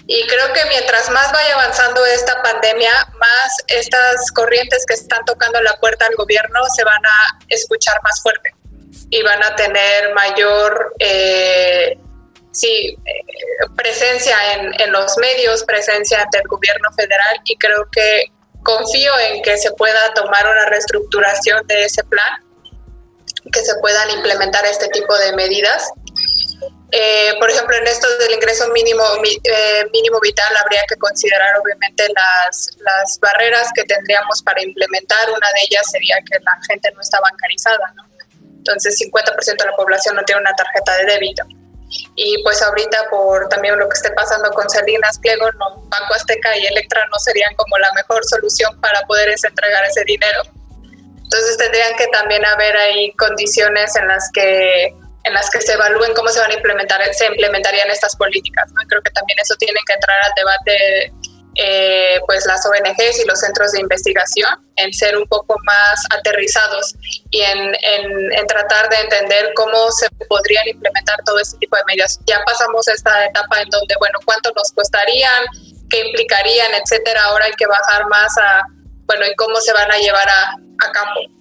[0.07, 5.61] Y creo que mientras más vaya avanzando esta pandemia, más estas corrientes que están tocando
[5.61, 8.53] la puerta al gobierno se van a escuchar más fuerte
[9.09, 11.97] y van a tener mayor eh,
[12.51, 18.25] sí, eh, presencia en, en los medios, presencia ante el gobierno federal y creo que
[18.65, 22.43] confío en que se pueda tomar una reestructuración de ese plan,
[23.51, 25.89] que se puedan implementar este tipo de medidas.
[26.97, 29.03] Eh, por ejemplo, en esto del ingreso mínimo,
[29.43, 35.29] eh, mínimo vital habría que considerar obviamente las, las barreras que tendríamos para implementar.
[35.29, 38.03] Una de ellas sería que la gente no está bancarizada, ¿no?
[38.39, 41.43] Entonces, 50% de la población no tiene una tarjeta de débito.
[42.15, 46.57] Y pues ahorita por también lo que esté pasando con Salinas, Pliego, no, Banco Azteca
[46.57, 50.43] y Electra no serían como la mejor solución para poder entregar ese dinero.
[51.23, 54.95] Entonces tendrían que también haber ahí condiciones en las que
[55.25, 58.71] en las que se evalúen cómo se van a implementar, se implementarían estas políticas.
[58.71, 58.81] ¿no?
[58.87, 61.13] Creo que también eso tiene que entrar al debate
[61.57, 66.95] eh, pues las ONGs y los centros de investigación en ser un poco más aterrizados
[67.29, 72.19] y en, en, tratar de entender cómo se podrían implementar todo este tipo de medidas.
[72.27, 75.45] Ya pasamos esta etapa en donde, bueno, cuánto nos costarían,
[75.89, 77.23] qué implicarían, etcétera.
[77.23, 78.65] Ahora hay que bajar más a,
[79.05, 81.34] bueno, y cómo se van a llevar a, a campo.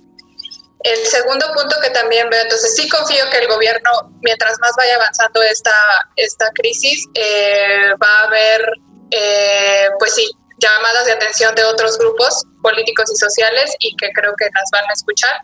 [0.85, 4.97] El segundo punto que también veo, entonces sí confío que el gobierno, mientras más vaya
[4.97, 5.73] avanzando esta,
[6.15, 8.71] esta crisis, eh, va a haber
[9.11, 14.35] eh, pues sí, llamadas de atención de otros grupos políticos y sociales y que creo
[14.37, 15.41] que las van a escuchar.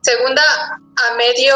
[0.00, 1.54] Segunda, a medio,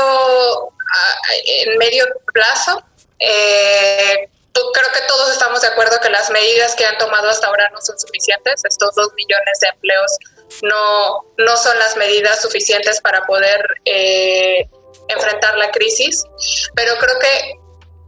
[1.47, 2.85] en medio plazo,
[3.19, 7.71] eh, creo que todos estamos de acuerdo que las medidas que han tomado hasta ahora
[7.71, 8.63] no son suficientes.
[8.65, 10.19] Estos dos millones de empleos
[10.63, 14.69] no, no son las medidas suficientes para poder eh,
[15.09, 16.25] enfrentar la crisis,
[16.75, 17.55] pero creo que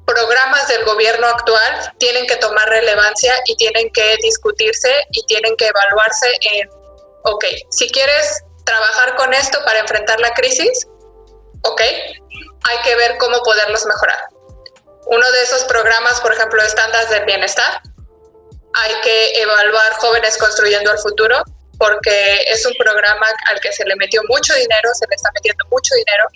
[0.06, 5.66] programas del gobierno actual tienen que tomar relevancia y tienen que discutirse y tienen que
[5.66, 6.68] evaluarse en,
[7.24, 10.86] ok, si quieres trabajar con esto para enfrentar la crisis,
[11.62, 14.26] ok, hay que ver cómo poderlos mejorar.
[15.06, 17.82] Uno de esos programas, por ejemplo, estándares del bienestar,
[18.74, 21.42] hay que evaluar jóvenes construyendo el futuro
[21.82, 25.64] porque es un programa al que se le metió mucho dinero, se le está metiendo
[25.68, 26.28] mucho dinero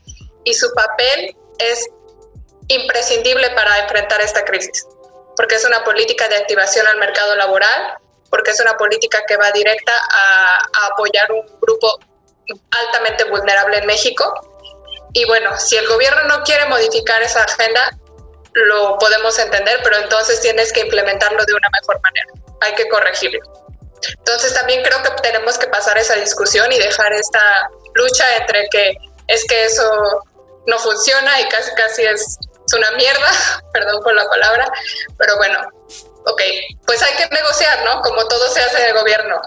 [0.43, 1.87] y su papel es
[2.67, 4.85] imprescindible para enfrentar esta crisis,
[5.37, 7.97] porque es una política de activación al mercado laboral,
[8.29, 11.97] porque es una política que va directa a, apoyar un grupo
[12.73, 14.59] altamente vulnerable en México.
[15.13, 17.97] Y bueno, si el gobierno no quiere modificar esa agenda,
[18.53, 22.33] lo podemos entender, pero entonces tienes que implementarlo de una mejor manera.
[22.63, 23.66] Hay que corregirlo.
[24.19, 28.95] Entonces también creo que tenemos que pasar esa discusión y dejar esta lucha entre que
[29.27, 30.23] es que eso
[30.67, 32.39] no funciona y casi casi es,
[32.75, 33.31] una mierda,
[33.73, 34.71] perdón por la palabra,
[35.17, 35.59] pero bueno,
[36.27, 36.43] ok,
[36.85, 38.03] pues hay que negociar, ¿no?
[38.03, 39.41] Como todo se hace de gobierno.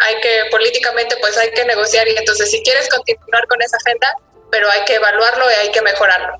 [0.00, 4.12] Hay que, políticamente, pues hay que negociar y entonces si quieres continuar con esa agenda,
[4.50, 6.36] pero hay que evaluarlo y hay que mejorarlo.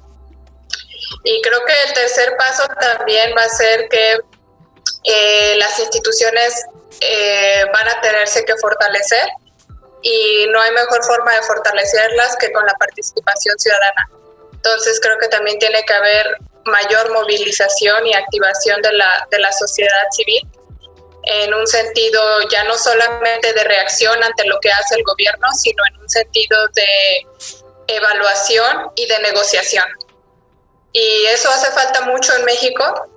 [1.22, 4.18] Y creo que el tercer paso también va a ser que
[5.04, 6.64] eh, las instituciones
[7.00, 9.28] eh, van a tenerse que fortalecer
[10.02, 14.10] y no hay mejor forma de fortalecerlas que con la participación ciudadana.
[14.52, 19.52] Entonces creo que también tiene que haber mayor movilización y activación de la, de la
[19.52, 20.48] sociedad civil
[21.26, 25.82] en un sentido ya no solamente de reacción ante lo que hace el gobierno, sino
[25.90, 27.26] en un sentido de
[27.86, 29.86] evaluación y de negociación.
[30.92, 33.08] Y eso hace falta mucho en México,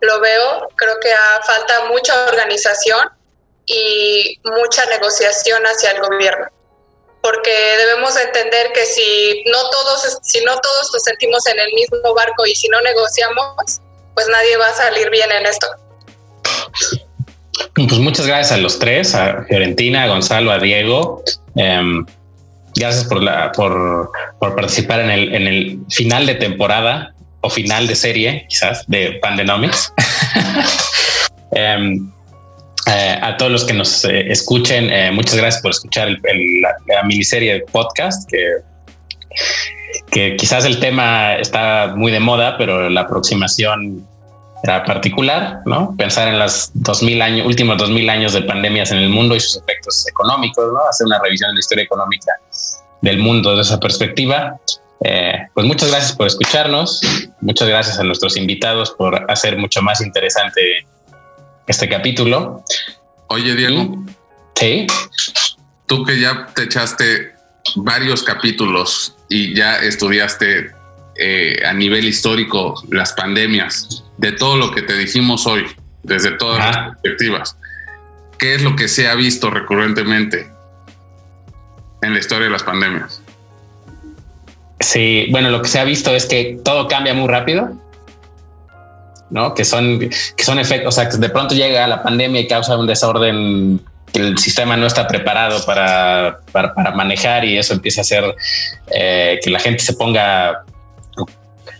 [0.00, 1.10] lo veo, creo que
[1.46, 3.08] falta mucha organización
[3.66, 6.46] y mucha negociación hacia el gobierno.
[7.22, 12.14] Porque debemos entender que si no todos, si no todos nos sentimos en el mismo
[12.14, 13.80] barco y si no negociamos,
[14.14, 15.66] pues nadie va a salir bien en esto.
[17.74, 21.24] Pues muchas gracias a los tres, a Fiorentina, a Gonzalo, a Diego.
[21.56, 22.06] Em,
[22.76, 27.15] gracias por, la, por, por participar en el, en el final de temporada
[27.50, 29.92] final de serie, quizás, de Pandenomics.
[31.50, 32.12] um,
[32.86, 37.54] Eh, a todos los que nos eh, escuchen, eh, muchas gracias por escuchar la, miniserie
[37.54, 38.58] de podcast, que,
[40.12, 44.06] que quizás el tema está muy de moda, pero la aproximación
[44.62, 45.96] era particular, ¿no?
[45.96, 49.56] Pensar en los 2000 años, últimos 2000 años de pandemias en el mundo y sus
[49.56, 50.88] efectos económicos, ¿no?
[50.88, 52.32] Hacer una revisión de la historia económica
[53.02, 54.60] del mundo desde esa perspectiva.
[54.98, 57.00] Pues muchas gracias por escucharnos.
[57.40, 60.86] Muchas gracias a nuestros invitados por hacer mucho más interesante
[61.66, 62.64] este capítulo.
[63.28, 64.04] Oye, Diego.
[64.54, 64.86] Sí.
[65.86, 67.34] Tú que ya te echaste
[67.76, 70.70] varios capítulos y ya estudiaste
[71.16, 75.64] eh, a nivel histórico las pandemias, de todo lo que te dijimos hoy,
[76.02, 77.56] desde todas las perspectivas,
[78.38, 80.50] ¿qué es lo que se ha visto recurrentemente
[82.02, 83.22] en la historia de las pandemias?
[84.86, 87.76] Sí, bueno, lo que se ha visto es que todo cambia muy rápido
[89.30, 89.54] ¿no?
[89.54, 92.76] Que son, que son efectos, o sea, que de pronto llega la pandemia y causa
[92.76, 93.80] un desorden
[94.12, 98.36] que el sistema no está preparado para, para, manejar y eso empieza a hacer
[98.94, 100.64] eh, que la gente se ponga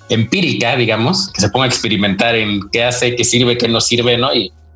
[0.09, 4.19] empírica, digamos, que se ponga a experimentar en qué hace, qué sirve, qué no sirve,
[4.19, 4.31] ¿no?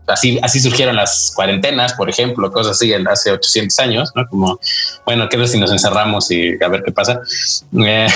[0.06, 4.12] Así, así surgieron las cuarentenas, por ejemplo, cosas así hace 800 años.
[4.28, 4.58] Como,
[5.04, 7.20] bueno, ¿qué si nos encerramos y a ver qué pasa?
[7.86, 8.06] Eh,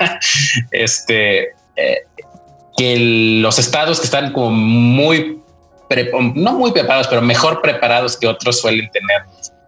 [0.70, 2.04] este, eh,
[2.76, 5.40] que los estados que están como muy,
[6.34, 9.22] no muy preparados, pero mejor preparados que otros suelen tener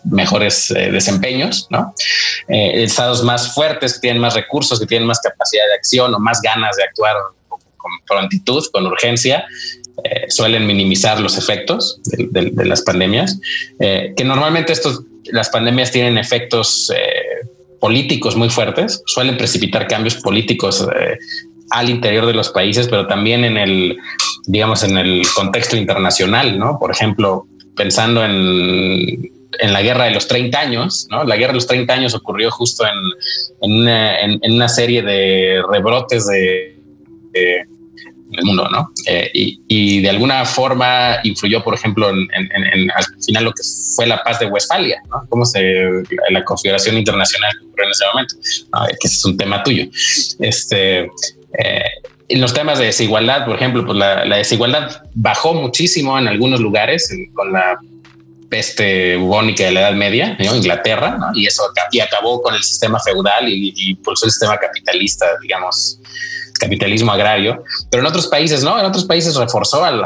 [0.04, 1.94] mejores eh, desempeños, ¿no?
[2.48, 6.40] Estados más fuertes, que tienen más recursos, que tienen más capacidad de acción o más
[6.40, 7.14] ganas de actuar
[7.78, 9.46] con prontitud, con urgencia,
[10.04, 13.40] eh, suelen minimizar los efectos de, las pandemias,
[13.78, 16.92] que normalmente estos, las pandemias tienen efectos
[17.80, 20.86] políticos muy fuertes, suelen precipitar cambios políticos
[21.70, 23.96] al interior de los países, pero también en el,
[24.46, 26.78] digamos, en el contexto internacional, ¿no?
[26.78, 27.46] Por ejemplo,
[27.76, 31.24] pensando en, en la guerra de los 30 años, ¿no?
[31.24, 36.76] La guerra de los 30 años ocurrió justo en, en, una, serie de rebrotes de,
[38.32, 38.92] el mundo, ¿no?
[39.06, 43.62] Eh, y, de alguna forma influyó, por ejemplo, en, al final lo que
[43.96, 45.26] fue la paz de Westfalia, ¿no?
[45.28, 45.62] Cómo se
[46.30, 48.34] la configuración internacional en ese momento,
[49.00, 49.84] que es un tema tuyo.
[50.40, 51.00] Este,
[51.58, 51.82] eh,
[52.28, 57.10] en los temas de desigualdad, por ejemplo, pues la, desigualdad bajó muchísimo en algunos lugares
[57.32, 57.78] con la
[58.50, 63.48] peste bubónica de la Edad Media, Inglaterra, y eso y acabó con el sistema feudal
[63.48, 66.00] y, y pulsó el sistema capitalista, digamos,
[66.58, 67.62] capitalismo agrario.
[67.90, 70.02] Pero en otros países, no, en otros países reforzó al,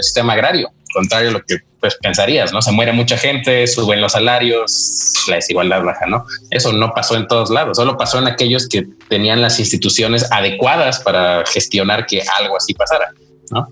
[0.00, 2.62] sistema agrario, contrario a lo que pues, pensarías, ¿no?
[2.62, 6.24] Se muere mucha gente, suben los salarios, la desigualdad baja, ¿no?
[6.50, 11.00] Eso no pasó en todos lados, solo pasó en aquellos que tenían las instituciones adecuadas
[11.00, 13.12] para gestionar que algo así pasara,
[13.50, 13.68] ¿no?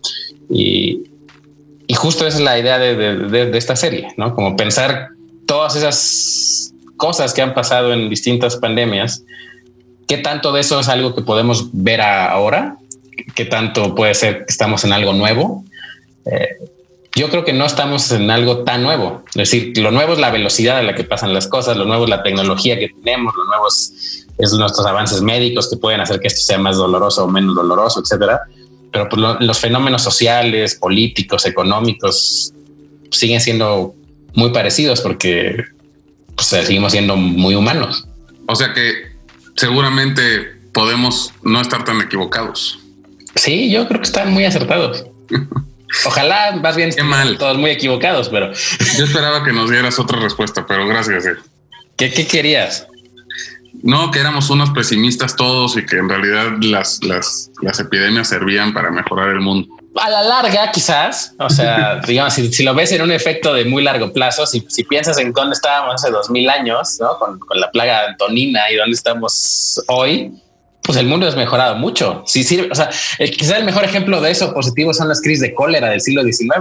[0.51, 1.05] Y,
[1.87, 4.35] y justo es la idea de, de, esta serie, ¿no?
[4.35, 5.09] Como pensar
[5.47, 9.25] todas esas cosas que han pasado en distintas pandemias,
[10.07, 12.77] ¿qué tanto de eso es algo que podemos ver ahora?
[13.35, 15.65] ¿Qué tanto puede ser que estamos en algo nuevo?
[16.27, 16.57] Eh,
[17.15, 19.23] yo creo que no estamos en algo tan nuevo.
[19.29, 22.05] Es decir, lo nuevo es la velocidad a la que pasan las cosas, lo nuevo
[22.05, 24.27] es la tecnología que tenemos, lo nuevo es,
[24.59, 28.41] nuestros avances médicos que pueden hacer que esto sea más doloroso o menos doloroso, etcétera.
[28.91, 32.53] Pero pues, los fenómenos sociales, políticos, económicos
[33.11, 33.95] siguen siendo
[34.35, 35.65] muy parecidos porque
[36.35, 38.07] pues, seguimos siendo muy humanos.
[38.49, 39.12] O sea que
[39.57, 42.79] seguramente podemos no estar tan equivocados.
[43.35, 45.05] Sí, yo creo que están muy acertados.
[46.07, 47.37] Ojalá más bien mal.
[47.37, 48.53] todos muy equivocados, pero
[48.99, 51.27] yo esperaba que nos dieras otra respuesta, pero gracias.
[51.27, 51.37] Eh.
[51.97, 52.87] ¿Qué, querías?
[53.83, 58.73] No, que éramos unos pesimistas todos y que en realidad las, las, las epidemias servían
[58.73, 59.69] para mejorar el mundo.
[59.95, 63.83] A la larga, quizás, o sea, digamos, si, lo ves en un efecto de muy
[63.83, 67.19] largo plazo, si, si piensas en dónde estábamos hace dos mil años, ¿no?
[67.19, 70.33] Con, con la plaga antonina y dónde estamos hoy,
[70.83, 72.23] pues el mundo ha mejorado mucho.
[72.27, 75.55] Sí, sí, o sea, quizá el mejor ejemplo de eso positivo son las crisis de
[75.55, 76.53] cólera del siglo XIX,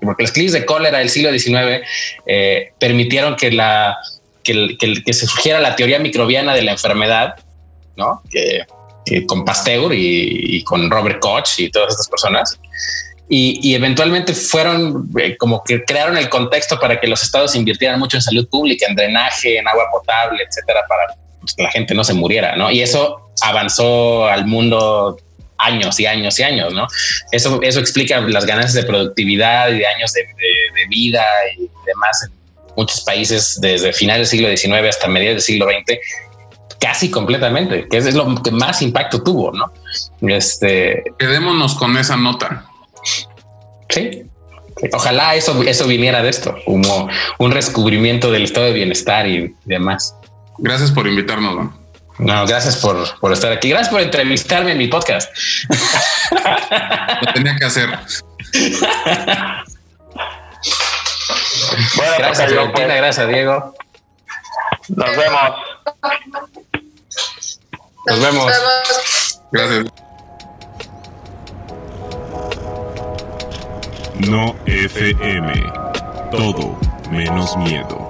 [0.00, 1.84] porque las crisis de cólera del siglo XIX
[2.26, 3.98] eh, permitieron que la
[4.42, 7.34] que, se surgiera la teoría microbiana de la enfermedad,
[7.96, 8.22] ¿no?
[8.30, 8.64] Que,
[9.26, 12.58] con Pasteur y, con Robert Koch y todas estas personas.
[13.28, 18.16] Y, eventualmente fueron eh, como que crearon el contexto para que los estados invirtieran mucho
[18.16, 22.04] en salud pública, en drenaje, en agua potable, etcétera, para pues, que la gente no
[22.04, 22.70] se muriera, ¿no?
[22.70, 25.18] Y eso avanzó al mundo
[25.58, 26.86] años y años y años, ¿no?
[27.32, 30.26] Eso, eso explica las ganancias de productividad y de años de,
[30.88, 31.24] vida
[31.56, 32.32] y demás en
[32.76, 35.98] muchos países desde finales del siglo XIX hasta mediados del siglo XX,
[36.80, 39.72] casi completamente, que es lo que más impacto tuvo, ¿no?
[40.28, 41.04] Este...
[41.18, 42.66] Quedémonos con esa nota.
[43.88, 44.24] Sí.
[44.92, 47.08] Ojalá eso, eso viniera de esto, como
[47.38, 50.14] un descubrimiento del estado de bienestar y demás.
[50.58, 51.88] Gracias por invitarnos, ¿no?
[52.18, 53.70] No, gracias por, estar aquí.
[53.70, 55.30] Gracias por entrevistarme en mi podcast.
[57.22, 57.88] Lo tenía que hacer.
[61.96, 62.86] bueno, gracias, Valentina.
[62.86, 62.96] Pues.
[62.96, 63.74] Gracias, Diego.
[68.08, 68.46] Nos vemos.
[68.46, 69.42] Nos vemos.
[69.50, 69.86] Gracias.
[74.28, 75.72] No FM.
[76.30, 76.78] Todo
[77.10, 78.07] menos miedo.